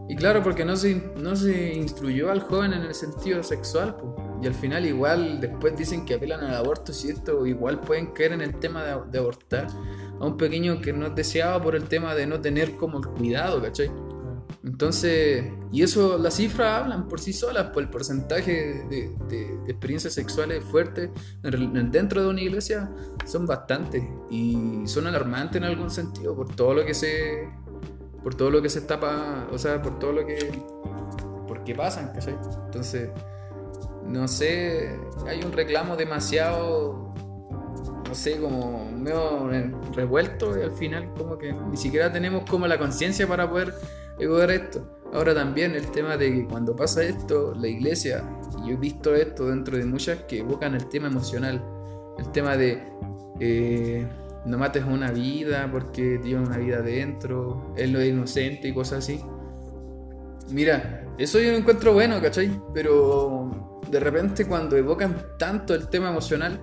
Y 0.09 0.17
claro, 0.17 0.43
porque 0.43 0.65
no 0.65 0.77
se, 0.77 1.13
no 1.17 1.35
se 1.35 1.75
instruyó 1.75 2.31
al 2.31 2.41
joven 2.41 2.75
en 2.75 2.83
el 2.83 2.95
sentido 2.95 3.43
sexual. 3.43 3.97
Y 4.43 4.47
al 4.47 4.55
final 4.55 4.85
igual 4.85 5.41
después 5.41 5.75
dicen 5.77 6.05
que 6.05 6.15
apelan 6.15 6.45
al 6.45 6.55
aborto 6.55 6.93
y 7.03 7.09
esto 7.09 7.47
igual 7.47 7.81
pueden 7.81 8.09
caer 8.09 8.33
en 8.33 8.43
el 8.43 8.59
tema 8.59 8.85
de, 8.85 8.97
de 9.11 9.19
abortar 9.19 9.69
a 10.21 10.27
un 10.27 10.37
pequeño 10.37 10.81
que 10.83 10.93
no 10.93 11.09
deseaba 11.09 11.63
por 11.63 11.75
el 11.75 11.85
tema 11.85 12.15
de 12.15 12.27
no 12.27 12.41
tener 12.41 12.77
como 12.77 12.99
el 12.99 13.07
cuidado, 13.07 13.63
¿cachai? 13.63 13.91
Entonces, 14.65 15.45
y 15.73 15.83
eso, 15.83 16.17
las 16.17 16.35
cifras 16.35 16.83
hablan 16.83 17.07
por 17.07 17.21
sí 17.21 17.33
solas, 17.33 17.67
por 17.67 17.83
el 17.83 17.91
porcentaje 17.91 18.87
de, 18.89 19.15
experiencias 19.69 20.15
sexuales 20.15 20.65
fuertes 20.65 21.11
dentro 21.43 22.23
de 22.23 22.29
una 22.29 22.41
iglesia 22.41 22.91
son 23.27 23.47
bastantes 23.47 24.03
y 24.31 24.83
son 24.87 25.07
alarmantes 25.07 25.57
en 25.57 25.65
algún 25.65 25.91
sentido 25.91 26.35
por 26.35 26.55
todo 26.55 26.75
lo 26.75 26.85
que 26.85 26.95
se 26.95 27.49
por 28.23 28.35
todo 28.35 28.51
lo 28.51 28.63
que 28.63 28.71
se 28.71 28.81
tapa, 28.81 29.49
o 29.53 29.59
sea, 29.59 29.83
por 29.83 29.99
todo 29.99 30.13
lo 30.13 30.27
que 30.27 30.51
por 31.47 31.63
qué 31.65 31.75
pasan. 31.75 32.13
Entonces, 32.67 33.11
no 34.07 34.27
sé, 34.29 34.99
hay 35.27 35.43
un 35.43 35.53
reclamo 35.53 35.97
demasiado 35.97 37.14
no 38.15 38.21
sé, 38.21 38.39
como 38.39 38.89
medio 38.93 39.51
revuelto 39.93 40.57
y 40.57 40.63
al 40.63 40.71
final 40.71 41.13
como 41.19 41.37
que 41.37 41.53
ni 41.53 41.77
siquiera 41.77 42.13
tenemos 42.13 42.49
como 42.49 42.69
la 42.69 42.79
conciencia 42.79 43.27
para 43.27 43.51
poder 43.51 43.75
evocar 44.21 44.53
esto. 44.53 45.01
Ahora 45.13 45.35
también 45.35 45.75
el 45.75 45.91
tema 45.91 46.17
de 46.17 46.33
que 46.33 46.45
cuando 46.47 46.77
pasa 46.77 47.03
esto, 47.03 47.53
la 47.57 47.67
iglesia, 47.67 48.23
y 48.63 48.69
yo 48.69 48.75
he 48.75 48.77
visto 48.77 49.17
esto 49.17 49.49
dentro 49.49 49.77
de 49.77 49.85
muchas 49.85 50.19
que 50.29 50.39
evocan 50.39 50.77
el 50.77 50.89
tema 50.89 51.09
emocional, 51.09 51.61
el 52.17 52.31
tema 52.31 52.57
de 52.57 52.85
eh, 53.41 54.07
no 54.45 54.59
mates 54.59 54.85
una 54.85 55.11
vida 55.11 55.69
porque 55.73 56.21
tiene 56.23 56.41
una 56.41 56.59
vida 56.59 56.83
dentro, 56.83 57.75
él 57.77 57.93
no 57.93 57.99
es 57.99 58.11
inocente 58.11 58.69
y 58.69 58.75
cosas 58.75 59.01
así. 59.01 59.21
Mira, 60.53 61.05
eso 61.19 61.41
yo 61.41 61.51
lo 61.51 61.59
encuentro 61.59 61.93
bueno, 61.95 62.23
¿cachai? 62.23 62.61
Pero 62.73 63.81
de 63.91 63.99
repente 63.99 64.47
cuando 64.47 64.77
evocan 64.77 65.17
tanto 65.37 65.75
el 65.75 65.89
tema 65.89 66.11
emocional, 66.11 66.61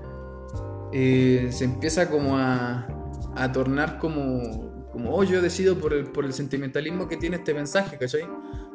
eh, 0.94 1.50
se 1.52 1.66
empieza 1.66 2.10
como 2.10 2.38
a, 2.38 2.88
a 3.36 3.52
tornar 3.52 3.98
como, 3.98 4.90
como, 4.92 5.16
oh, 5.16 5.24
yo 5.24 5.42
decido 5.42 5.78
por 5.78 5.94
el, 5.94 6.06
por 6.06 6.26
el 6.26 6.34
sentimentalismo 6.34 7.08
que 7.08 7.18
tiene 7.18 7.38
este 7.38 7.54
mensaje, 7.54 7.98
¿cachai? 7.98 8.28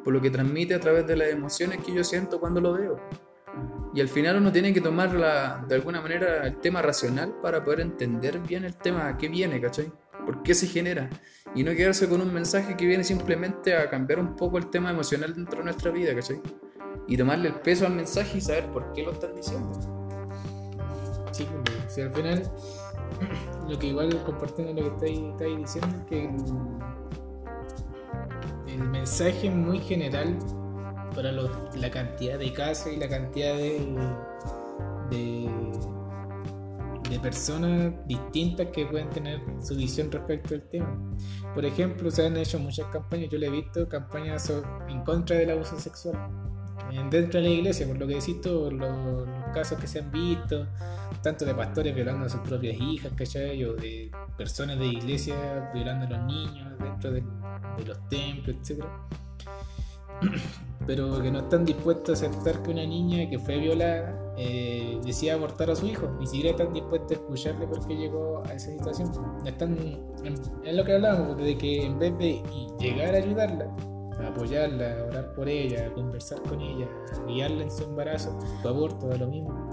Por 0.03 0.15
lo 0.15 0.21
que 0.21 0.31
transmite 0.31 0.75
a 0.75 0.81
través 0.81 1.07
de 1.07 1.17
las 1.17 1.29
emociones 1.29 1.79
que 1.85 1.93
yo 1.93 2.03
siento 2.05 2.41
cuando 2.41 2.61
lo 2.61 2.73
veo. 2.73 3.01
Y 3.95 4.01
al 4.01 4.09
final 4.09 4.37
uno 4.37 4.53
tiene 4.53 4.73
que 4.75 4.81
tomar 4.81 5.11
de 5.67 5.75
alguna 5.75 6.01
manera 6.01 6.47
el 6.47 6.59
tema 6.61 6.83
racional 6.83 7.35
para 7.43 7.65
poder 7.65 7.81
entender 7.81 8.39
bien 8.41 8.65
el 8.65 8.77
tema 8.77 9.17
que 9.17 9.29
viene, 9.29 9.61
¿cachai? 9.61 9.91
¿Por 10.25 10.43
qué 10.43 10.55
se 10.55 10.67
genera? 10.67 11.09
Y 11.55 11.65
no 11.65 11.73
quedarse 11.73 12.09
con 12.09 12.21
un 12.21 12.33
mensaje 12.33 12.77
que 12.77 12.87
viene 12.87 13.05
simplemente 13.05 13.75
a 13.75 13.89
cambiar 13.89 14.19
un 14.19 14.37
poco 14.37 14.59
el 14.59 14.69
tema 14.69 14.91
emocional 14.91 15.35
dentro 15.35 15.59
de 15.59 15.65
nuestra 15.65 15.91
vida, 15.91 16.15
¿cachai? 16.15 16.41
Y 17.09 17.17
tomarle 17.17 17.49
el 17.49 17.55
peso 17.55 17.87
al 17.87 17.95
mensaje 17.95 18.39
y 18.39 18.41
saber 18.41 18.67
por 18.67 18.93
qué 18.93 19.03
lo 19.03 19.13
están 19.13 19.35
diciendo 19.35 19.96
sí, 21.33 21.47
si 21.89 22.01
al 22.01 22.13
final, 22.13 22.43
lo 23.69 23.79
que 23.79 23.89
igual 23.89 24.23
compartiendo 24.25 24.81
lo 24.81 24.99
que 24.99 25.07
estáis, 25.07 25.59
diciendo 25.59 25.97
es 25.99 26.05
que 26.07 26.31
el, 28.73 28.81
mensaje 28.91 29.51
muy 29.51 29.79
general 29.79 30.39
para 31.15 31.33
la 31.33 31.91
cantidad 31.91 32.39
de 32.39 32.53
casos 32.53 32.93
y 32.93 32.97
la 32.97 33.09
cantidad 33.09 33.57
de, 33.57 33.81
de, 35.11 35.51
personas 37.23 37.95
distintas 38.07 38.69
que 38.69 38.85
pueden 38.87 39.09
tener 39.11 39.41
su 39.63 39.75
visión 39.75 40.13
respecto 40.13 40.55
al 40.55 40.63
tema. 40.69 41.17
Por 41.55 41.65
ejemplo, 41.65 42.11
se 42.11 42.27
han 42.27 42.37
hecho 42.37 42.59
muchas 42.59 42.87
campañas, 42.89 43.31
yo 43.31 43.39
le 43.39 43.47
he 43.47 43.51
visto 43.51 43.89
campañas 43.89 44.53
en 44.89 45.03
contra 45.03 45.37
del 45.37 45.51
abuso 45.51 45.81
sexual 45.81 46.17
dentro 47.11 47.41
de 47.41 47.49
la 47.49 47.53
iglesia, 47.53 47.87
por 47.87 47.99
lo 47.99 48.07
que 48.07 48.15
decís 48.15 48.41
tú, 48.41 48.71
los, 48.71 49.29
casos 49.53 49.79
que 49.79 49.87
se 49.87 50.01
han 50.01 50.11
visto, 50.11 50.67
tanto 51.23 51.45
de 51.45 51.55
pastores 51.55 51.95
violando 51.95 52.27
a 52.27 52.29
sus 52.29 52.41
propias 52.41 52.77
hijas, 52.79 53.13
¿cachai? 53.17 53.65
O 53.65 53.75
de 53.75 54.11
personas 54.37 54.79
de 54.79 54.87
iglesia 54.87 55.71
violando 55.73 56.07
a 56.07 56.19
los 56.19 56.27
niños 56.27 56.79
dentro 56.79 57.13
de, 57.13 57.23
los 57.87 58.09
templos, 58.09 58.57
etc. 58.57 58.85
Pero 60.87 61.21
que 61.23 61.31
no 61.31 61.41
están 61.41 61.65
dispuestos 61.65 62.23
a 62.23 62.27
aceptar 62.27 62.63
que 62.63 62.71
una 62.71 62.87
niña 62.87 63.29
que 63.29 63.39
fue 63.39 63.59
violada 63.59 64.35
eh, 64.39 64.99
decida 65.05 65.35
abortar 65.35 65.71
a 65.71 65.77
su 65.77 65.87
hijo, 65.87 66.09
ni 66.21 66.27
siquiera 66.27 66.51
están 66.51 66.73
dispuestos 66.73 67.13
a 67.13 67.15
escucharle 67.15 67.67
porque 67.67 67.97
llegó 67.97 68.43
a 68.47 68.53
esa 68.53 68.71
situación. 68.71 69.11
Están, 69.45 69.77
es 70.65 70.75
lo 70.75 70.85
que 70.85 70.93
hablábamos, 70.93 71.39
de 71.39 71.57
que 71.57 71.87
en 71.87 71.99
vez 71.99 72.17
de 72.19 72.43
llegar 72.79 73.15
a 73.15 73.19
ayudarla, 73.19 73.75
apoyarla, 74.25 75.05
orar 75.09 75.35
por 75.35 75.49
ella, 75.49 75.93
conversar 75.93 76.41
con 76.43 76.61
ella, 76.61 76.89
guiarla 77.27 77.65
en 77.65 77.71
su 77.71 77.85
embarazo, 77.85 78.39
su 78.63 78.69
aborto, 78.69 79.09
da 79.09 79.17
lo 79.17 79.29
mismo. 79.29 79.71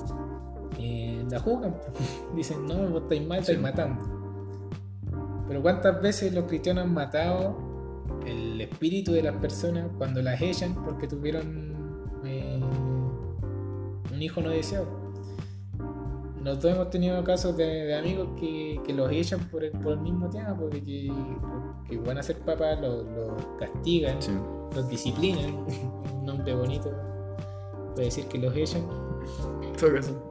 Eh, 0.79 1.23
la 1.29 1.39
juzgan, 1.39 1.75
dicen, 2.35 2.65
no, 2.65 2.89
vos 2.89 3.03
estáis 3.03 3.25
mal, 3.25 3.39
estáis 3.39 3.59
matando. 3.59 4.03
Pero 5.47 5.61
¿cuántas 5.61 6.01
veces 6.01 6.33
los 6.33 6.45
cristianos 6.45 6.85
han 6.85 6.93
matado 6.93 7.55
el 8.25 8.59
espíritu 8.61 9.11
de 9.11 9.23
las 9.23 9.35
personas 9.35 9.87
cuando 9.97 10.21
las 10.21 10.41
echan 10.41 10.73
porque 10.83 11.07
tuvieron 11.07 12.21
eh, 12.25 12.59
un 14.11 14.21
hijo 14.21 14.41
no 14.41 14.49
deseado? 14.49 15.02
Nosotros 16.43 16.73
hemos 16.73 16.89
tenido 16.89 17.23
casos 17.23 17.55
de, 17.55 17.95
amigos 17.95 18.27
que, 18.37 18.93
los 18.93 19.11
echan 19.11 19.39
por 19.49 19.63
el, 19.63 19.71
por 19.71 19.93
el 19.93 19.99
mismo 19.99 20.29
tema, 20.29 20.55
porque 20.57 20.83
que, 20.83 21.97
van 21.97 22.17
a 22.17 22.23
ser 22.23 22.37
papás, 22.39 22.79
los, 22.81 23.05
castigan, 23.59 24.17
los 24.75 24.89
disciplinan, 24.89 25.55
un 25.55 26.25
nombre 26.25 26.53
bonito, 26.53 26.91
puede 27.93 28.05
decir 28.05 28.25
que 28.25 28.39
los 28.39 28.55
echan. 28.55 28.83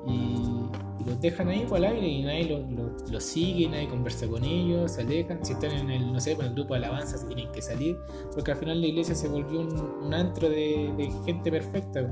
Y, 0.06 0.68
los 1.04 1.20
dejan 1.20 1.48
ahí 1.48 1.66
por 1.68 1.78
el 1.78 1.84
aire 1.84 2.06
y 2.06 2.22
nadie 2.22 2.64
los 3.10 3.24
sigue, 3.24 3.68
nadie 3.68 3.88
conversa 3.88 4.28
con 4.28 4.44
ellos, 4.44 4.92
se 4.92 5.00
alejan. 5.00 5.44
Si 5.44 5.52
están 5.52 5.72
en 5.72 5.90
el, 5.90 6.12
no 6.12 6.20
sé, 6.20 6.32
el 6.32 6.54
grupo 6.54 6.74
de 6.74 6.84
alabanza, 6.84 7.18
se 7.18 7.26
tienen 7.26 7.50
que 7.50 7.60
salir, 7.60 7.96
porque 8.32 8.52
al 8.52 8.58
final 8.58 8.80
la 8.80 8.86
iglesia 8.86 9.14
se 9.14 9.28
volvió 9.28 9.60
un, 9.62 10.14
antro 10.14 10.48
de, 10.48 11.10
gente 11.24 11.50
perfecta. 11.50 12.02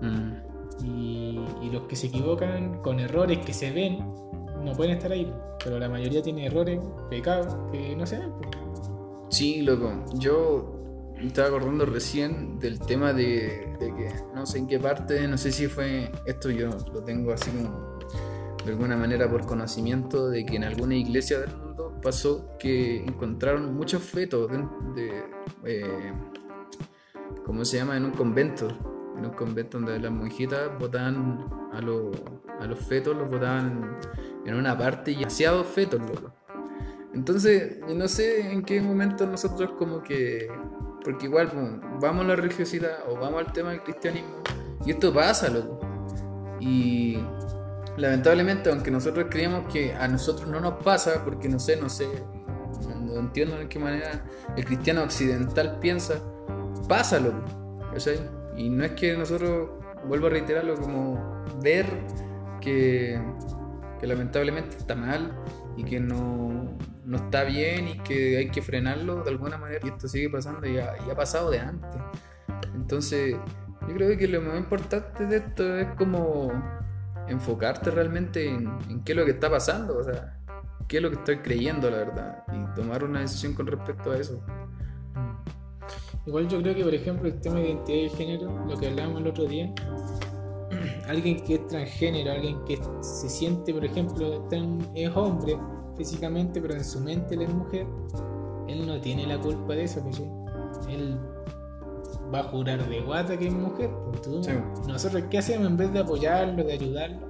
Mm. 0.00 0.48
Y, 0.84 1.27
los 1.66 1.82
que 1.82 1.96
se 1.96 2.06
equivocan 2.06 2.80
con 2.82 3.00
errores 3.00 3.38
que 3.38 3.52
se 3.52 3.70
ven 3.70 3.98
no 4.64 4.72
pueden 4.72 4.96
estar 4.96 5.12
ahí. 5.12 5.32
Pero 5.62 5.78
la 5.78 5.88
mayoría 5.88 6.22
tiene 6.22 6.46
errores, 6.46 6.80
pecados 7.10 7.56
que 7.72 7.96
no 7.96 8.06
se 8.06 8.18
ven. 8.18 8.32
Sí, 9.28 9.62
loco. 9.62 10.04
Yo 10.14 10.74
estaba 11.20 11.48
acordando 11.48 11.84
recién 11.86 12.58
del 12.58 12.78
tema 12.78 13.12
de, 13.12 13.76
que 13.78 14.12
no 14.34 14.46
sé 14.46 14.58
en 14.58 14.66
qué 14.66 14.78
parte, 14.78 15.26
no 15.26 15.36
sé 15.36 15.52
si 15.52 15.66
fue 15.66 16.10
esto, 16.26 16.50
yo 16.50 16.70
lo 16.92 17.02
tengo 17.02 17.32
así 17.32 17.50
como 17.50 17.98
de 18.64 18.72
alguna 18.72 18.96
manera 18.96 19.28
por 19.28 19.46
conocimiento 19.46 20.28
de 20.28 20.44
que 20.44 20.56
en 20.56 20.64
alguna 20.64 20.94
iglesia 20.94 21.40
del 21.40 21.56
mundo 21.56 21.98
pasó 22.02 22.56
que 22.58 23.02
encontraron 23.04 23.74
muchos 23.74 24.02
fetos 24.02 24.50
de, 24.94 25.24
eh, 25.64 26.12
¿cómo 27.44 27.64
se 27.64 27.78
llama? 27.78 27.96
En 27.96 28.04
un 28.04 28.12
convento 28.12 28.68
en 29.18 29.26
un 29.26 29.32
convento 29.32 29.78
donde 29.78 29.98
las 29.98 30.10
monjitas 30.10 30.70
botaban 30.78 31.46
a, 31.72 31.78
a 31.78 32.66
los 32.66 32.78
fetos, 32.78 33.16
los 33.16 33.28
botaban 33.28 33.98
en 34.46 34.54
una 34.54 34.76
parte 34.78 35.10
y 35.10 35.16
demasiados 35.16 35.66
fetos, 35.66 36.00
loco. 36.00 36.32
Entonces, 37.14 37.80
no 37.88 38.06
sé 38.06 38.52
en 38.52 38.62
qué 38.62 38.80
momento 38.80 39.26
nosotros 39.26 39.72
como 39.78 40.02
que... 40.02 40.48
Porque 41.04 41.26
igual, 41.26 41.50
vamos 42.00 42.24
a 42.24 42.28
la 42.28 42.36
religiosidad 42.36 43.08
o 43.08 43.14
vamos 43.14 43.46
al 43.46 43.52
tema 43.52 43.70
del 43.70 43.82
cristianismo 43.82 44.42
y 44.84 44.90
esto 44.90 45.12
pasa, 45.12 45.48
loco. 45.48 45.80
Y 46.60 47.18
lamentablemente, 47.96 48.70
aunque 48.70 48.90
nosotros 48.90 49.26
creíamos 49.30 49.72
que 49.72 49.92
a 49.92 50.08
nosotros 50.08 50.48
no 50.48 50.60
nos 50.60 50.82
pasa, 50.82 51.24
porque 51.24 51.48
no 51.48 51.58
sé, 51.58 51.76
no 51.76 51.88
sé, 51.88 52.08
no, 53.00 53.16
entiendo 53.16 53.60
en 53.60 53.68
qué 53.68 53.78
manera 53.78 54.24
el 54.56 54.64
cristiano 54.64 55.02
occidental 55.02 55.78
piensa, 55.80 56.20
pasa, 56.88 57.18
loco. 57.18 57.44
Y 58.58 58.70
no 58.70 58.84
es 58.84 58.92
que 58.92 59.16
nosotros, 59.16 59.70
vuelvo 60.04 60.26
a 60.26 60.30
reiterarlo, 60.30 60.74
como 60.74 61.44
ver 61.62 61.86
que, 62.60 63.18
lamentablemente 64.02 64.76
está 64.76 64.94
mal 64.94 65.32
y 65.76 65.84
que 65.84 66.00
no, 66.00 66.76
está 67.14 67.44
bien 67.44 67.88
y 67.88 67.98
que 68.00 68.36
hay 68.36 68.50
que 68.50 68.60
frenarlo 68.60 69.22
de 69.22 69.30
alguna 69.30 69.58
manera. 69.58 69.80
Y 69.84 69.88
esto 69.90 70.08
sigue 70.08 70.28
pasando 70.28 70.66
y 70.66 70.76
ha, 70.78 71.14
pasado 71.16 71.50
de 71.50 71.60
antes. 71.60 72.00
Entonces, 72.74 73.36
yo 73.86 73.94
creo 73.94 74.18
que 74.18 74.26
lo 74.26 74.42
más 74.42 74.58
importante 74.58 75.24
de 75.24 75.36
esto 75.36 75.78
es 75.78 75.88
como 75.96 76.52
enfocarte 77.28 77.92
realmente 77.92 78.48
en, 78.48 78.68
en, 78.88 79.04
qué 79.04 79.12
es 79.12 79.18
lo 79.18 79.24
que 79.24 79.32
está 79.32 79.48
pasando, 79.48 79.98
o 79.98 80.02
sea, 80.02 80.36
qué 80.88 80.96
es 80.96 81.02
lo 81.02 81.10
que 81.10 81.16
estoy 81.16 81.38
creyendo, 81.38 81.90
la 81.90 81.98
verdad, 81.98 82.44
y 82.52 82.74
tomar 82.74 83.04
una 83.04 83.20
decisión 83.20 83.54
con 83.54 83.68
respecto 83.68 84.10
a 84.10 84.18
eso. 84.18 84.42
Igual 86.28 86.46
yo 86.46 86.60
creo 86.60 86.74
que, 86.74 86.84
por 86.84 86.94
ejemplo, 86.94 87.26
el 87.26 87.40
tema 87.40 87.54
de 87.54 87.70
identidad 87.70 88.02
de 88.02 88.08
género, 88.10 88.66
lo 88.66 88.76
que 88.76 88.88
hablábamos 88.88 89.22
el 89.22 89.28
otro 89.28 89.46
día, 89.46 89.72
alguien 91.08 91.42
que 91.42 91.54
es 91.54 91.66
transgénero, 91.68 92.32
alguien 92.32 92.62
que 92.66 92.78
se 93.00 93.30
siente, 93.30 93.72
por 93.72 93.82
ejemplo, 93.82 94.46
es 94.94 95.16
hombre 95.16 95.56
físicamente, 95.96 96.60
pero 96.60 96.74
en 96.74 96.84
su 96.84 97.00
mente 97.00 97.34
él 97.34 97.40
es 97.40 97.54
mujer, 97.54 97.86
él 98.68 98.86
no 98.86 99.00
tiene 99.00 99.26
la 99.26 99.40
culpa 99.40 99.72
de 99.72 99.84
eso, 99.84 100.02
Él 100.90 101.18
va 102.32 102.40
a 102.40 102.42
jurar 102.42 102.86
de 102.86 103.00
guata 103.00 103.38
que 103.38 103.46
es 103.46 103.54
mujer. 103.54 103.88
Pues 104.12 104.28
nosotros, 104.86 105.24
¿qué 105.30 105.38
hacemos 105.38 105.66
en 105.66 105.78
vez 105.78 105.90
de 105.94 106.00
apoyarlo, 106.00 106.62
de 106.62 106.74
ayudarlo? 106.74 107.26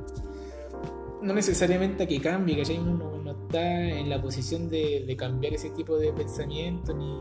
No 1.22 1.34
necesariamente 1.34 2.02
a 2.02 2.06
que 2.08 2.20
cambie, 2.20 2.61
que 2.61 2.76
Uno 2.76 3.16
no 3.22 3.30
está 3.30 3.80
en 3.80 4.11
la 4.11 4.20
posición 4.20 4.68
de, 4.68 5.04
de 5.06 5.16
cambiar 5.16 5.54
ese 5.54 5.70
tipo 5.70 5.96
de 5.96 6.12
pensamiento 6.12 6.92
ni 6.92 7.16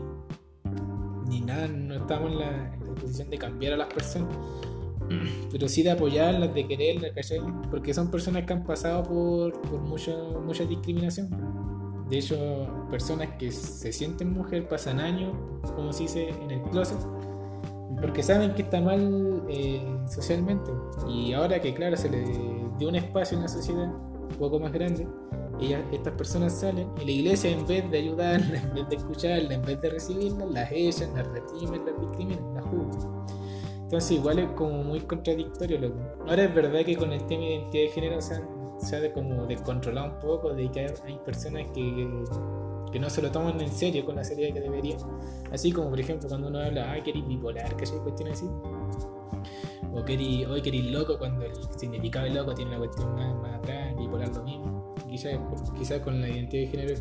ni 1.28 1.40
nada, 1.40 1.68
no 1.68 1.94
estamos 1.94 2.32
en 2.32 2.38
la, 2.38 2.72
posición 3.00 3.30
de 3.30 3.38
cambiar 3.38 3.74
a 3.74 3.76
las 3.76 3.92
personas. 3.92 4.34
pero 5.52 5.68
sí 5.68 5.82
de 5.82 5.90
apoyarlas, 5.90 6.52
de 6.54 6.66
quererlas, 6.66 7.12
¿cachai? 7.14 7.40
Porque 7.70 7.94
son 7.94 8.10
personas 8.10 8.44
que 8.44 8.52
han 8.52 8.64
pasado 8.64 9.02
por, 9.04 9.60
por 9.62 9.80
mucha, 9.80 10.12
mucha 10.44 10.64
discriminación. 10.64 11.28
De 12.10 12.18
hecho, 12.18 12.36
personas 12.90 13.28
que 13.38 13.50
se 13.52 13.92
sienten 13.92 14.32
mujer 14.32 14.66
pasan 14.66 14.98
años, 14.98 15.32
como 15.76 15.92
se 15.92 16.04
dice, 16.04 16.28
en 16.28 16.50
el 16.50 16.62
closet, 16.70 16.98
porque 18.00 18.22
saben 18.22 18.54
que 18.54 18.62
está 18.62 18.80
mal 18.80 19.42
eh, 19.48 19.82
socialmente. 20.08 20.70
Y 21.08 21.32
ahora 21.32 21.60
que, 21.60 21.74
claro, 21.74 21.96
se 21.96 22.08
les 22.08 22.28
dio 22.78 22.88
un 22.88 22.96
espacio 22.96 23.36
en 23.36 23.42
la 23.42 23.48
sociedad 23.48 23.92
un 24.30 24.36
poco 24.38 24.58
más 24.58 24.72
grande, 24.72 25.06
ellas, 25.60 25.82
estas 25.92 26.14
personas 26.14 26.58
salen 26.58 26.88
y 27.00 27.04
la 27.04 27.10
iglesia, 27.10 27.50
en 27.50 27.66
vez 27.66 27.90
de 27.90 27.98
ayudarlas, 27.98 28.64
en 28.64 28.74
vez 28.74 28.88
de 28.88 28.96
escucharlas, 28.96 29.52
en 29.52 29.62
vez 29.62 29.80
de 29.80 29.90
recibirlas, 29.90 30.50
las 30.50 30.70
echan, 30.72 31.14
las 31.14 31.26
reprimen, 31.28 31.84
las 31.84 32.00
discriminan, 32.00 32.54
las 32.54 32.64
juzgan. 32.64 33.26
Entonces, 33.82 34.10
igual 34.10 34.38
es 34.38 34.50
como 34.50 34.82
muy 34.82 35.00
contradictorio. 35.00 35.78
Loco. 35.78 35.96
Ahora 36.26 36.44
es 36.44 36.54
verdad 36.54 36.84
que 36.84 36.94
con 36.94 37.10
el 37.10 37.24
tema 37.26 37.40
de 37.40 37.54
identidad 37.54 37.82
de 37.84 37.88
género 37.88 38.20
se, 38.20 38.34
han, 38.34 38.46
se 38.78 38.96
ha 38.96 39.00
de 39.00 39.12
como 39.12 39.46
descontrolado 39.46 40.12
un 40.12 40.20
poco, 40.20 40.52
de 40.52 40.70
que 40.70 40.80
hay, 40.80 41.18
personas 41.24 41.64
que 41.72 42.06
que 42.92 42.98
no 42.98 43.10
se 43.10 43.22
lo 43.22 43.30
toman 43.30 43.60
en 43.60 43.70
serio 43.70 44.04
con 44.04 44.16
la 44.16 44.24
seriedad 44.24 44.54
que 44.54 44.60
debería. 44.60 44.96
Así 45.52 45.72
como, 45.72 45.90
por 45.90 46.00
ejemplo, 46.00 46.28
cuando 46.28 46.48
uno 46.48 46.58
habla, 46.58 46.92
ah, 46.92 47.02
que 47.02 47.12
bipolar, 47.12 47.76
que 47.76 47.84
hay 47.84 47.98
cuestiones 48.00 48.38
así. 48.38 48.46
O 49.94 50.04
que 50.04 50.14
eres, 50.14 50.48
hoy 50.48 50.62
que 50.62 50.70
loco, 50.70 51.18
cuando 51.18 51.44
el 51.44 51.52
significado 51.76 52.26
de 52.26 52.32
loco 52.32 52.54
tiene 52.54 52.72
la 52.72 52.78
cuestión 52.78 53.14
más, 53.14 53.34
más 53.36 53.58
atrás, 53.58 53.96
bipolar 53.96 54.28
lo 54.34 54.42
mismo. 54.42 54.77
Quizás 55.18 55.70
quizá 55.76 56.00
con 56.00 56.20
la 56.20 56.28
identidad 56.28 56.62
de 56.62 56.68
género 56.68 56.94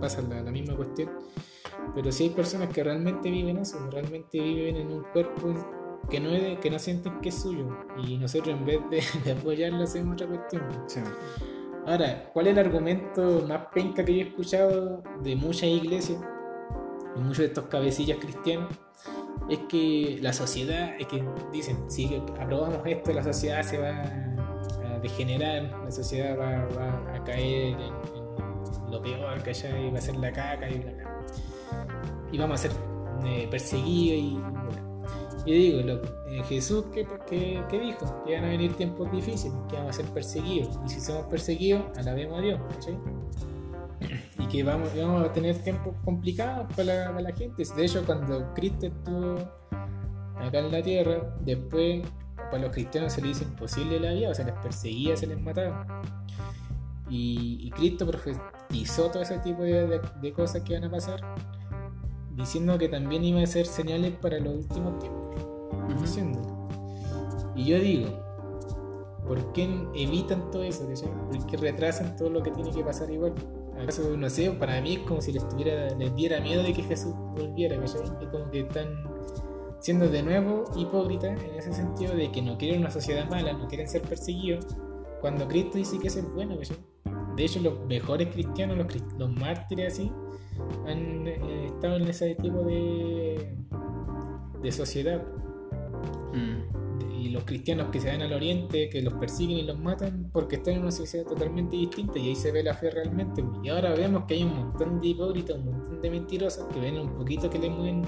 pasa 0.00 0.22
la, 0.22 0.42
la, 0.42 0.50
misma 0.50 0.76
cuestión. 0.76 1.10
Pero 1.94 2.12
sí 2.12 2.24
hay 2.24 2.30
personas 2.30 2.68
que 2.68 2.84
realmente 2.84 3.30
viven 3.30 3.58
eso, 3.58 3.78
realmente 3.90 4.40
viven 4.40 4.76
en 4.76 4.92
un 4.92 5.02
cuerpo 5.12 5.54
que 6.08 6.20
no, 6.20 6.30
es 6.30 6.58
que 6.58 6.70
no 6.70 6.78
sienten 6.78 7.20
que 7.20 7.30
es 7.30 7.42
suyo. 7.42 7.66
Y 8.06 8.16
nosotros 8.16 8.56
en 8.56 8.64
vez 8.64 8.80
de, 8.90 9.02
de 9.24 9.32
apoyarlo 9.32 9.82
hacemos 9.82 10.14
otra 10.14 10.28
cuestión. 10.28 10.62
Sí. 10.86 11.00
Ahora, 11.86 12.30
¿cuál 12.32 12.46
es 12.46 12.52
el 12.52 12.58
argumento 12.58 13.44
más 13.48 13.66
penca 13.72 14.04
que 14.04 14.14
yo 14.14 14.24
he 14.24 14.28
escuchado 14.28 15.02
de 15.22 15.34
muchas 15.34 15.64
iglesias, 15.64 16.20
de 17.16 17.20
muchos 17.20 17.38
de 17.38 17.46
estos 17.46 17.64
cabecillas 17.66 18.18
cristianos? 18.18 18.72
Es 19.48 19.60
que 19.68 20.18
la 20.20 20.32
sociedad, 20.32 20.94
es 20.98 21.06
que 21.06 21.24
dicen, 21.50 21.90
si 21.90 22.22
aprobamos 22.38 22.82
esto, 22.84 23.12
la 23.12 23.24
sociedad 23.24 23.62
se 23.62 23.78
va 23.78 24.37
degenerar, 25.00 25.62
la 25.84 25.90
sociedad 25.90 26.38
va, 26.38 27.14
a 27.14 27.24
caer 27.24 27.76
en, 27.80 28.90
lo 28.90 29.02
peor, 29.02 29.42
que 29.42 29.50
allá 29.50 29.70
va 29.92 29.98
a 29.98 30.00
ser 30.00 30.16
la 30.16 30.32
caca 30.32 30.68
y 30.68 30.78
bla, 30.78 30.92
bla. 30.92 31.20
Y 32.32 32.38
vamos 32.38 32.60
a 32.60 32.68
ser 32.68 32.72
eh, 33.24 33.46
perseguidos 33.50 34.18
y 34.18 34.36
bla. 34.36 34.88
Y 35.46 35.52
digo, 35.52 36.00
eh, 36.28 36.42
Jesús, 36.46 36.84
¿qué, 36.92 37.06
dijo? 37.70 38.24
Que 38.26 38.34
van 38.34 38.44
a 38.44 38.48
venir 38.48 38.74
tiempos 38.74 39.10
difíciles, 39.10 39.56
que 39.70 39.76
vamos 39.76 39.90
a 39.90 40.02
ser 40.02 40.04
perseguidos. 40.12 40.78
Y 40.84 40.90
si 40.90 41.00
somos 41.00 41.24
perseguidos, 41.26 41.84
alabemos 41.96 42.38
a 42.38 42.42
Dios. 42.42 42.60
Y 44.38 44.46
que 44.48 44.62
vamos, 44.62 44.90
vamos 44.94 45.24
a 45.24 45.32
tener 45.32 45.56
tiempos 45.62 45.94
complicados 46.04 46.66
para 46.76 47.08
para 47.08 47.22
la 47.22 47.32
gente. 47.32 47.64
De 47.64 47.84
hecho, 47.84 48.04
cuando 48.04 48.52
Cristo 48.54 48.86
estuvo 48.86 49.36
acá 50.36 50.58
en 50.58 50.70
la 50.70 50.82
tierra, 50.82 51.34
después 51.40 52.02
para 52.50 52.64
los 52.64 52.72
cristianos 52.72 53.12
se 53.12 53.22
les 53.22 53.36
hizo 53.36 53.44
imposible 53.44 54.00
la 54.00 54.12
vida, 54.12 54.30
o 54.30 54.34
sea, 54.34 54.44
les 54.44 54.54
perseguía, 54.54 55.16
se 55.16 55.26
les 55.26 55.40
mataba. 55.40 56.02
Y, 57.08 57.58
y 57.62 57.70
Cristo 57.70 58.06
profetizó 58.06 59.10
todo 59.10 59.22
ese 59.22 59.38
tipo 59.38 59.62
de, 59.62 59.86
de, 59.86 60.00
de 60.20 60.32
cosas 60.32 60.62
que 60.62 60.74
van 60.74 60.84
a 60.84 60.90
pasar 60.90 61.20
diciendo 62.36 62.78
que 62.78 62.88
también 62.88 63.24
iba 63.24 63.42
a 63.42 63.46
ser 63.46 63.66
señales 63.66 64.12
para 64.12 64.38
los 64.38 64.54
últimos 64.54 64.98
tiempos. 64.98 65.28
Uh-huh. 65.72 67.52
Y 67.56 67.64
yo 67.64 67.80
digo, 67.80 68.10
¿por 69.26 69.52
qué 69.52 69.68
evitan 69.94 70.50
todo 70.50 70.62
eso? 70.62 70.86
¿Por 70.86 71.46
qué 71.46 71.56
retrasan 71.56 72.14
todo 72.16 72.30
lo 72.30 72.42
que 72.42 72.52
tiene 72.52 72.70
que 72.70 72.84
pasar 72.84 73.10
igual? 73.10 73.34
¿Acaso, 73.80 74.16
no 74.16 74.28
sé, 74.28 74.50
para 74.52 74.80
mí 74.80 74.96
es 74.96 75.00
como 75.00 75.20
si 75.20 75.32
les, 75.32 75.48
tuviera, 75.48 75.88
les 75.96 76.14
diera 76.14 76.40
miedo 76.40 76.62
de 76.62 76.72
que 76.72 76.82
Jesús 76.82 77.14
volviera, 77.36 77.76
¿cachai? 77.78 78.02
Es 78.02 78.28
como 78.28 78.50
que 78.50 78.60
están 78.60 78.86
siendo 79.80 80.08
de 80.08 80.22
nuevo 80.22 80.64
hipócritas 80.76 81.42
en 81.42 81.54
ese 81.54 81.72
sentido 81.72 82.14
de 82.14 82.30
que 82.30 82.42
no 82.42 82.58
quieren 82.58 82.80
una 82.80 82.90
sociedad 82.90 83.28
mala, 83.28 83.52
no 83.52 83.68
quieren 83.68 83.88
ser 83.88 84.02
perseguidos, 84.02 84.66
cuando 85.20 85.48
Cristo 85.48 85.78
dice 85.78 85.98
que 85.98 86.08
es 86.08 86.34
bueno, 86.34 86.56
¿cachai? 86.58 86.76
De 87.36 87.44
hecho, 87.44 87.60
los 87.60 87.86
mejores 87.86 88.28
cristianos, 88.28 88.76
los, 88.76 88.86
los 89.16 89.30
mártires 89.30 89.94
así, 89.94 90.12
han 90.86 91.26
eh, 91.26 91.66
estado 91.66 91.96
en 91.96 92.08
ese 92.08 92.34
tipo 92.34 92.62
de, 92.64 93.54
de 94.60 94.72
sociedad. 94.72 95.22
Mm. 96.32 96.87
Y 97.18 97.30
los 97.30 97.44
cristianos 97.44 97.88
que 97.90 98.00
se 98.00 98.08
van 98.08 98.22
al 98.22 98.32
oriente, 98.32 98.88
que 98.88 99.02
los 99.02 99.14
persiguen 99.14 99.58
y 99.58 99.62
los 99.62 99.78
matan 99.78 100.30
porque 100.32 100.56
están 100.56 100.74
en 100.74 100.82
una 100.82 100.92
sociedad 100.92 101.26
totalmente 101.26 101.76
distinta 101.76 102.18
y 102.18 102.28
ahí 102.28 102.36
se 102.36 102.52
ve 102.52 102.62
la 102.62 102.74
fe 102.74 102.90
realmente. 102.90 103.44
Y 103.62 103.68
ahora 103.68 103.94
vemos 103.94 104.24
que 104.24 104.34
hay 104.34 104.44
un 104.44 104.54
montón 104.54 105.00
de 105.00 105.08
hipócritas, 105.08 105.56
un 105.56 105.66
montón 105.66 106.00
de 106.00 106.10
mentirosos 106.10 106.66
que 106.72 106.80
ven 106.80 106.98
un 106.98 107.14
poquito 107.14 107.50
que 107.50 107.58
le 107.58 107.70
mueven 107.70 108.02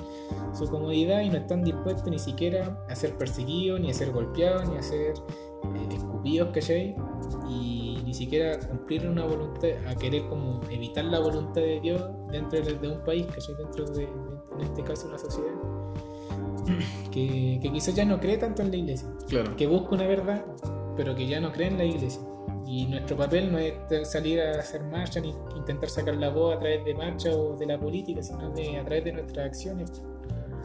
su 0.53 0.69
comodidad 0.69 1.23
y 1.23 1.31
no 1.31 1.39
están 1.39 1.65
dispuestos 1.65 2.09
ni 2.09 2.19
siquiera 2.19 2.85
a 2.89 2.95
ser 2.95 3.17
perseguidos, 3.17 3.81
ni 3.81 3.91
a 3.91 3.95
ser 3.95 4.13
golpeados, 4.13 4.69
ni 4.69 4.77
a 4.77 4.83
ser 4.83 5.15
eh, 5.15 5.95
escupidos, 5.95 6.51
¿cachai? 6.53 6.95
Y 7.49 7.99
ni 8.05 8.15
siquiera 8.15 8.59
cumplir 8.59 9.09
una 9.09 9.25
voluntad, 9.25 9.71
a 9.89 9.95
querer 9.95 10.27
como 10.29 10.61
evitar 10.71 11.05
la 11.05 11.19
voluntad 11.19 11.61
de 11.61 11.81
Dios 11.81 12.03
dentro 12.31 12.63
de, 12.63 12.89
un 12.89 13.05
país, 13.05 13.27
¿cachai? 13.27 13.55
Dentro 13.57 13.85
de, 13.87 14.07
de, 14.07 14.09
en 14.55 14.61
este 14.61 14.83
caso, 14.83 15.09
una 15.09 15.19
sociedad 15.19 15.80
que, 17.11 17.59
que, 17.63 17.73
quizás 17.73 17.95
ya 17.95 18.05
no 18.05 18.21
cree 18.21 18.39
tanto 18.39 18.63
en 18.63 18.71
la 18.71 18.77
iglesia. 18.77 19.09
Claro. 19.29 19.57
Que 19.57 19.67
busca 19.67 19.95
una 19.95 20.07
verdad, 20.07 20.45
pero 20.97 21.15
que 21.15 21.27
ya 21.27 21.41
no 21.41 21.53
cree 21.53 21.69
en 21.69 21.79
la 21.79 21.85
iglesia. 21.85 22.21
Y 22.67 22.87
nuestro 22.87 23.17
papel 23.17 23.51
no 23.51 23.59
es 23.59 23.75
salir 24.05 24.41
a 24.41 24.53
hacer 24.53 24.83
marcha 24.85 25.21
ni 25.21 25.35
intentar 25.57 25.91
sacar 25.91 26.15
la 26.15 26.29
voz 26.29 26.57
a 26.57 26.61
través 26.61 26.85
de 26.85 26.95
marcha 26.95 27.31
o 27.31 27.57
de 27.57 27.67
la 27.67 27.79
política, 27.79 28.23
sino 28.23 28.51
de, 28.51 28.79
a 28.79 28.85
través 28.85 29.05
de 29.05 29.13
nuestras 29.13 29.47
acciones. 29.47 30.03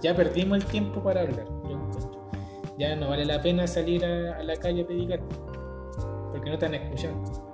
Ya 0.02 0.16
perdimos 0.16 0.60
el 0.60 0.66
tiempo 0.66 1.02
para 1.02 1.22
hablar. 1.22 1.48
Ya 2.78 2.96
no 2.96 3.10
vale 3.10 3.26
la 3.26 3.42
pena 3.42 3.66
salir 3.66 4.06
a, 4.06 4.38
a 4.38 4.44
la 4.44 4.56
calle 4.58 4.84
a 4.84 4.86
predicar, 4.86 5.22
porque 6.32 6.50
no 6.50 6.54
están 6.56 6.76
escuchando 6.76 7.45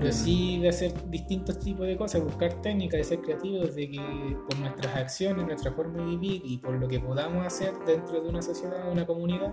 pero 0.00 0.12
sí 0.12 0.58
de 0.58 0.70
hacer 0.70 1.10
distintos 1.10 1.58
tipos 1.58 1.86
de 1.86 1.94
cosas, 1.96 2.24
buscar 2.24 2.54
técnicas, 2.62 2.98
de 2.98 3.04
ser 3.04 3.20
creativos, 3.20 3.74
de 3.74 3.90
que 3.90 4.00
por 4.48 4.58
nuestras 4.58 4.96
acciones, 4.96 5.46
nuestra 5.46 5.72
forma 5.72 5.98
de 5.98 6.04
vivir 6.06 6.42
y 6.42 6.56
por 6.56 6.72
lo 6.72 6.88
que 6.88 6.98
podamos 6.98 7.46
hacer 7.46 7.74
dentro 7.86 8.22
de 8.22 8.28
una 8.28 8.40
sociedad, 8.40 8.90
una 8.90 9.06
comunidad, 9.06 9.52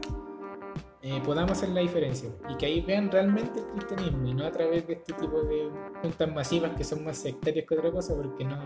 eh, 1.01 1.21
podamos 1.25 1.51
hacer 1.51 1.69
la 1.69 1.81
diferencia 1.81 2.29
y 2.49 2.55
que 2.55 2.65
ahí 2.65 2.81
vean 2.81 3.11
realmente 3.11 3.59
el 3.59 3.65
cristianismo 3.67 4.25
y 4.25 4.33
no 4.33 4.45
a 4.45 4.51
través 4.51 4.87
de 4.87 4.93
este 4.93 5.13
tipo 5.13 5.41
de 5.43 5.69
juntas 6.01 6.33
masivas 6.33 6.71
que 6.77 6.83
son 6.85 7.03
más 7.03 7.17
sectarias 7.17 7.65
que 7.67 7.75
otra 7.75 7.91
cosa 7.91 8.15
porque 8.15 8.45
no, 8.45 8.57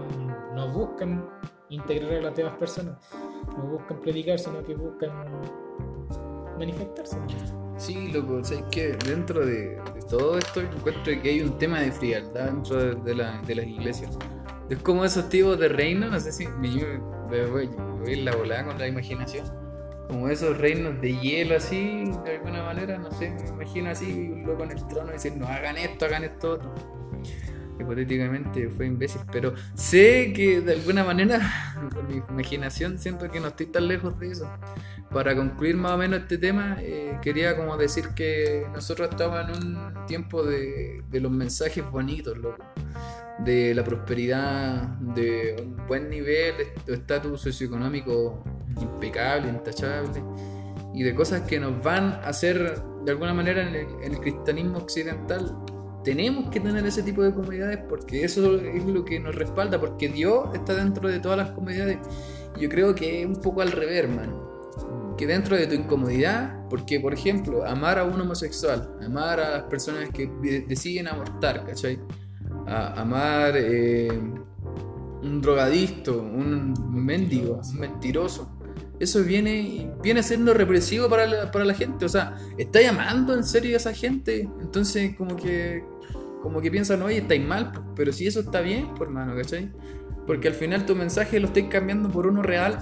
no 0.54 0.72
buscan 0.72 1.28
integrar 1.70 2.14
a 2.14 2.22
las 2.22 2.36
demás 2.36 2.58
personas, 2.58 2.96
no 3.58 3.64
buscan 3.72 4.00
predicar, 4.02 4.38
sino 4.38 4.64
que 4.64 4.76
buscan 4.76 5.12
manifestarse. 6.60 7.18
Sí, 7.82 8.12
loco, 8.12 8.36
o 8.36 8.44
sea, 8.44 8.60
es 8.60 8.66
que 8.66 8.90
dentro 9.08 9.44
de, 9.44 9.76
todo 10.08 10.38
esto 10.38 10.62
encuentro 10.62 11.20
que 11.20 11.30
hay 11.30 11.42
un 11.42 11.58
tema 11.58 11.80
de 11.80 11.92
frialdad 11.92 12.46
dentro 12.46 12.78
de, 12.78 12.96
de, 13.02 13.16
la, 13.16 13.42
de 13.42 13.56
las 13.56 13.66
iglesias. 13.66 14.20
Es 14.70 14.78
como 14.84 15.04
esos 15.04 15.28
tipos 15.30 15.58
de 15.58 15.68
reinos, 15.68 16.12
no 16.12 16.20
sé 16.20 16.32
si 16.32 16.48
me, 16.48 16.70
me 17.28 17.46
voy, 17.48 17.68
voy 18.00 18.14
en 18.14 18.26
la 18.26 18.36
volada 18.36 18.66
con 18.66 18.78
la 18.78 18.88
imaginación. 18.88 19.48
Como 20.08 20.30
esos 20.30 20.60
reinos 20.60 21.02
de 21.02 21.18
hielo 21.22 21.56
así, 21.56 22.04
de 22.24 22.36
alguna 22.36 22.62
manera, 22.62 23.00
no 23.00 23.12
sé, 23.14 23.32
me 23.32 23.50
imagino 23.50 23.90
así, 23.90 24.30
un 24.32 24.44
loco 24.46 24.64
en 24.64 24.72
el 24.74 24.88
trono 24.88 25.12
no 25.38 25.48
hagan 25.48 25.78
esto, 25.78 26.06
hagan 26.06 26.24
esto 26.24 26.52
otro. 26.52 26.76
Hipotéticamente 27.82 28.70
fue 28.70 28.86
imbécil, 28.86 29.22
pero 29.32 29.54
sé 29.74 30.34
que 30.34 30.62
de 30.62 30.74
alguna 30.74 31.04
manera, 31.04 31.40
con 31.94 32.08
mi 32.08 32.22
imaginación, 32.30 32.98
siento 32.98 33.30
que 33.30 33.40
no 33.40 33.50
estoy 33.50 33.68
tan 33.68 33.88
lejos 33.88 34.20
de 34.20 34.32
eso 34.32 34.50
para 35.12 35.36
concluir 35.36 35.76
más 35.76 35.92
o 35.92 35.98
menos 35.98 36.22
este 36.22 36.38
tema, 36.38 36.78
eh, 36.80 37.18
quería 37.22 37.56
como 37.56 37.76
decir 37.78 38.10
que 38.16 38.66
nosotros 38.74 39.10
estamos 39.12 39.50
en 39.50 39.68
un 39.68 40.06
tiempo 40.08 40.44
de, 40.44 41.04
de 41.10 41.20
los 41.20 41.32
mensajes 41.32 41.90
bonitos, 41.90 42.38
loco. 42.38 42.64
De 43.40 43.74
la 43.74 43.84
prosperidad, 43.84 44.84
de 45.00 45.56
un 45.62 45.88
buen 45.88 46.10
nivel, 46.10 46.56
de 46.86 46.94
estatus 46.94 47.42
socioeconómico 47.42 48.44
impecable, 48.80 49.50
intachable, 49.50 50.24
y 50.94 51.04
de 51.04 51.16
cosas 51.16 51.42
que 51.42 51.60
nos 51.60 51.84
van 51.84 52.14
a 52.14 52.28
hacer, 52.28 52.82
de 53.04 53.12
alguna 53.12 53.34
manera, 53.34 53.68
en 53.68 53.76
el, 53.76 53.88
en 54.04 54.14
el 54.14 54.20
cristianismo 54.20 54.78
occidental. 54.78 55.58
Tenemos 56.04 56.50
que 56.50 56.60
tener 56.60 56.86
ese 56.86 57.04
tipo 57.04 57.22
de 57.22 57.34
comunidades 57.34 57.80
porque 57.88 58.24
eso 58.24 58.56
es 58.60 58.86
lo 58.86 59.06
que 59.06 59.20
nos 59.20 59.36
respalda, 59.36 59.80
porque 59.80 60.10
Dios 60.10 60.50
está 60.54 60.74
dentro 60.76 61.08
de 61.08 61.20
todas 61.20 61.38
las 61.38 61.52
comunidades. 61.52 62.00
Yo 62.60 62.70
creo 62.70 62.96
que 62.96 63.22
es 63.22 63.28
un 63.28 63.36
poco 63.36 63.62
al 63.62 63.72
revés, 63.72 64.04
hermano 64.04 64.52
que 65.22 65.28
dentro 65.28 65.56
de 65.56 65.68
tu 65.68 65.76
incomodidad, 65.76 66.68
porque 66.68 67.00
por 67.00 67.14
ejemplo, 67.14 67.64
amar 67.64 68.00
a 68.00 68.04
un 68.04 68.20
homosexual, 68.20 68.98
amar 69.06 69.40
a 69.40 69.52
las 69.52 69.64
personas 69.66 70.10
que 70.10 70.26
deciden 70.68 71.08
abortar, 71.08 71.64
¿cachai? 71.64 72.00
A, 72.66 73.00
amar 73.00 73.54
eh, 73.56 74.10
un 75.22 75.42
drogadicto, 75.42 76.24
un 76.24 76.74
mendigo, 76.90 77.62
un 77.64 77.80
mentiroso, 77.80 78.50
eso 79.02 79.24
viene, 79.24 79.92
viene 80.04 80.22
siendo 80.22 80.54
represivo 80.54 81.10
para 81.10 81.26
la, 81.26 81.52
para 81.52 81.66
la 81.66 81.74
gente. 81.74 82.06
O 82.06 82.10
sea, 82.10 82.36
está 82.58 82.82
llamando 82.82 83.34
en 83.34 83.44
serio 83.44 83.76
a 83.76 83.78
esa 83.78 83.94
gente. 83.94 84.48
Entonces, 84.62 85.16
como 85.16 85.36
que, 85.36 85.84
como 86.44 86.62
que 86.62 86.70
piensan, 86.70 87.02
oye, 87.02 87.18
estáis 87.18 87.44
mal, 87.44 87.72
pero 87.96 88.14
si 88.14 88.28
eso 88.28 88.42
está 88.42 88.62
bien, 88.62 88.90
pues 88.96 89.10
hermano, 89.10 89.36
¿cachai? 89.36 89.72
Porque 90.28 90.50
al 90.50 90.54
final 90.54 90.86
tu 90.86 90.96
mensaje 90.96 91.40
lo 91.40 91.48
estáis 91.48 91.66
cambiando 91.68 92.10
por 92.10 92.28
uno 92.28 92.44
real. 92.44 92.78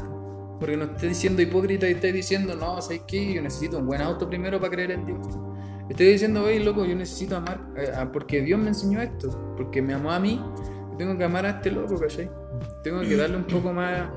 Porque 0.59 0.75
no 0.75 0.83
estés 0.83 1.09
diciendo 1.09 1.41
hipócrita 1.41 1.87
y 1.87 1.93
estáis 1.93 2.13
diciendo, 2.13 2.53
no, 2.53 2.81
¿sabes 2.81 3.03
qué? 3.07 3.33
Yo 3.33 3.41
necesito 3.41 3.77
un 3.77 3.87
buen 3.87 4.01
auto 4.01 4.27
primero 4.27 4.59
para 4.59 4.71
creer 4.71 4.91
en 4.91 5.05
Dios. 5.05 5.25
Estoy 5.89 6.07
diciendo, 6.07 6.43
oye, 6.43 6.59
loco, 6.59 6.83
yo 6.83 6.95
necesito 6.95 7.37
amar, 7.37 7.61
eh, 7.77 7.91
porque 8.11 8.41
Dios 8.41 8.59
me 8.59 8.67
enseñó 8.67 9.01
esto, 9.01 9.55
porque 9.55 9.81
me 9.81 9.93
amó 9.93 10.11
a 10.11 10.19
mí, 10.19 10.39
tengo 10.97 11.17
que 11.17 11.23
amar 11.23 11.45
a 11.45 11.49
este 11.51 11.71
loco, 11.71 11.97
¿cachai? 11.97 12.29
Tengo 12.83 12.99
que 12.99 13.15
darle 13.15 13.37
un 13.37 13.45
poco 13.45 13.71
más 13.71 14.09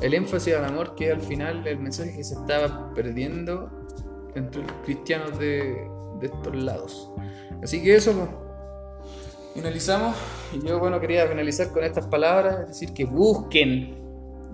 el 0.00 0.14
énfasis 0.14 0.54
al 0.54 0.64
amor, 0.64 0.94
que 0.94 1.10
al 1.10 1.20
final 1.20 1.66
el 1.66 1.78
mensaje 1.78 2.16
que 2.16 2.24
se 2.24 2.34
estaba 2.34 2.92
perdiendo 2.94 3.70
entre 4.34 4.62
los 4.62 4.72
cristianos 4.84 5.38
de, 5.38 5.88
de 6.20 6.26
estos 6.26 6.56
lados. 6.56 7.10
Así 7.62 7.82
que 7.82 7.94
eso, 7.94 8.12
pues, 8.12 8.28
finalizamos. 9.54 10.16
Y 10.52 10.66
yo, 10.66 10.78
bueno, 10.78 11.00
quería 11.00 11.26
finalizar 11.26 11.72
con 11.72 11.84
estas 11.84 12.06
palabras, 12.06 12.60
es 12.60 12.68
decir, 12.68 12.92
que 12.92 13.04
busquen, 13.04 13.96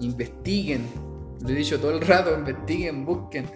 investiguen. 0.00 0.86
Lo 1.40 1.48
he 1.48 1.54
dicho 1.54 1.80
todo 1.80 1.90
el 1.92 2.00
rato, 2.00 2.32
investiguen, 2.38 3.04
busquen 3.04 3.46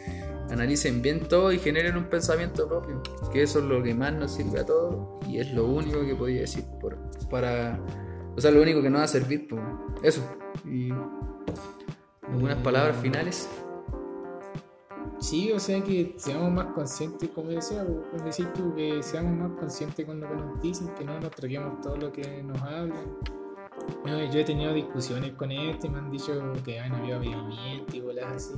analicen 0.51 1.03
bien 1.03 1.21
todo 1.29 1.53
y 1.53 1.59
generen 1.59 1.97
un 1.97 2.05
pensamiento 2.05 2.69
propio, 2.69 3.03
que 3.33 3.43
eso 3.43 3.59
es 3.59 3.65
lo 3.65 3.83
que 3.83 3.95
más 3.95 4.13
nos 4.13 4.35
sirve 4.35 4.61
a 4.61 4.67
todos 4.67 5.25
y 5.29 5.39
es 5.39 5.53
lo 5.53 5.67
único 5.67 6.05
que 6.05 6.15
podía 6.15 6.43
decir 6.43 6.65
por, 6.81 6.97
para, 7.29 7.81
o 8.37 8.41
sea, 8.41 8.51
lo 8.51 8.63
único 8.63 8.83
que 8.83 8.91
nos 8.91 9.01
va 9.01 9.05
a 9.05 9.09
servir, 9.09 9.49
pues, 9.49 9.63
eso. 10.03 10.23
Y 10.65 10.91
algunas 12.29 12.59
palabras 12.59 12.97
finales. 12.97 13.49
Sí, 15.19 15.51
o 15.53 15.59
sea 15.59 15.83
que 15.83 16.15
seamos 16.19 16.53
más 16.53 16.67
conscientes, 16.75 17.31
como 17.31 17.49
decía, 17.49 17.85
como 17.85 18.25
decís 18.25 18.47
tú, 18.55 18.75
que 18.75 19.03
seamos 19.03 19.33
más 19.49 19.59
conscientes 19.59 20.05
con 20.05 20.21
lo 20.21 20.29
que 20.29 20.37
nos 20.37 20.63
dicen, 20.63 20.89
que 20.95 21.05
no 21.05 21.19
nos 21.19 21.31
traguemos 21.31 21.81
todo 21.81 21.97
lo 21.97 22.13
que 22.13 22.43
nos 22.43 22.61
hablan. 22.61 23.17
yo 24.05 24.39
he 24.39 24.45
tenido 24.45 24.75
discusiones 24.75 25.33
con 25.33 25.51
este, 25.51 25.89
me 25.89 25.99
han 25.99 26.11
dicho 26.11 26.33
que 26.65 26.79
han 26.81 26.95
habido 26.95 27.17
avivamiento 27.17 27.97
y 27.97 28.01
bolas 28.01 28.27
así. 28.27 28.55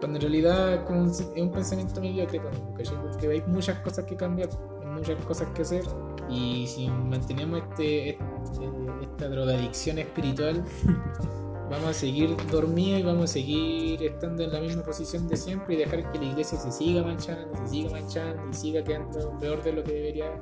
Cuando 0.00 0.18
en 0.18 0.22
realidad 0.22 0.84
es 0.84 1.32
un 1.36 1.50
pensamiento 1.50 2.00
mediocre, 2.00 2.40
porque 2.40 3.28
hay 3.28 3.42
muchas 3.46 3.78
cosas 3.78 4.04
que 4.04 4.16
cambiar, 4.16 4.50
hay 4.82 4.86
muchas 4.86 5.24
cosas 5.24 5.48
que 5.54 5.62
hacer, 5.62 5.84
y 6.28 6.66
si 6.66 6.88
mantenemos 6.88 7.62
este, 7.62 8.10
este 8.10 8.70
esta 9.02 9.28
drogadicción 9.28 9.98
espiritual, 9.98 10.62
vamos 11.70 11.88
a 11.90 11.94
seguir 11.94 12.36
dormidos 12.50 13.00
y 13.00 13.02
vamos 13.04 13.24
a 13.24 13.32
seguir 13.34 14.02
estando 14.02 14.42
en 14.42 14.52
la 14.52 14.60
misma 14.60 14.82
posición 14.82 15.28
de 15.28 15.36
siempre 15.36 15.74
y 15.74 15.78
dejar 15.78 16.10
que 16.10 16.18
la 16.18 16.24
iglesia 16.24 16.58
se 16.58 16.72
siga 16.72 17.04
manchando, 17.04 17.56
se 17.56 17.68
siga 17.68 17.90
manchando 17.90 18.42
y 18.50 18.52
siga 18.52 18.82
quedando 18.82 19.38
peor 19.38 19.62
de 19.62 19.72
lo 19.72 19.84
que 19.84 19.92
debería, 19.92 20.40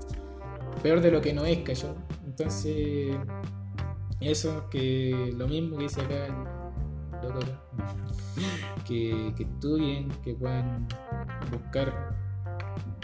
peor 0.83 1.03
de 1.03 1.11
lo 1.11 1.21
que 1.21 1.35
no 1.35 1.45
es, 1.45 1.59
¿cachai? 1.59 1.95
Entonces, 2.25 3.15
eso 4.21 4.69
que 4.71 5.33
lo 5.37 5.47
mismo 5.47 5.77
que 5.77 5.85
dice 5.85 6.01
acá 6.01 6.27
el 6.27 7.21
doctor 7.21 7.45
que, 8.87 9.35
estudien, 9.39 10.09
que 10.25 10.35
puedan 10.35 10.89
buscar 11.53 12.17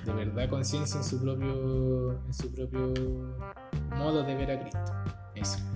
de 0.02 0.12
verdad 0.12 0.48
conciencia 0.48 0.98
en 0.98 1.04
su 1.04 1.20
propio 1.20 2.12
en 2.12 2.34
su 2.34 2.52
propio 2.54 2.92
modo 3.96 4.22
de 4.22 4.34
ver 4.34 4.50
a 4.50 4.60
Cristo. 4.60 4.92
Eso. 5.34 5.73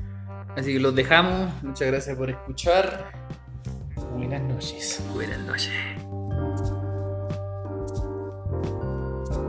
Así 0.56 0.72
que 0.72 0.80
los 0.80 0.94
dejamos. 0.94 1.50
Muchas 1.62 1.88
gracias 1.88 2.16
por 2.16 2.30
escuchar. 2.30 3.12
Buenas 4.12 4.42
noches. 4.42 5.02
Buenas 5.14 5.38
noches. 5.40 5.72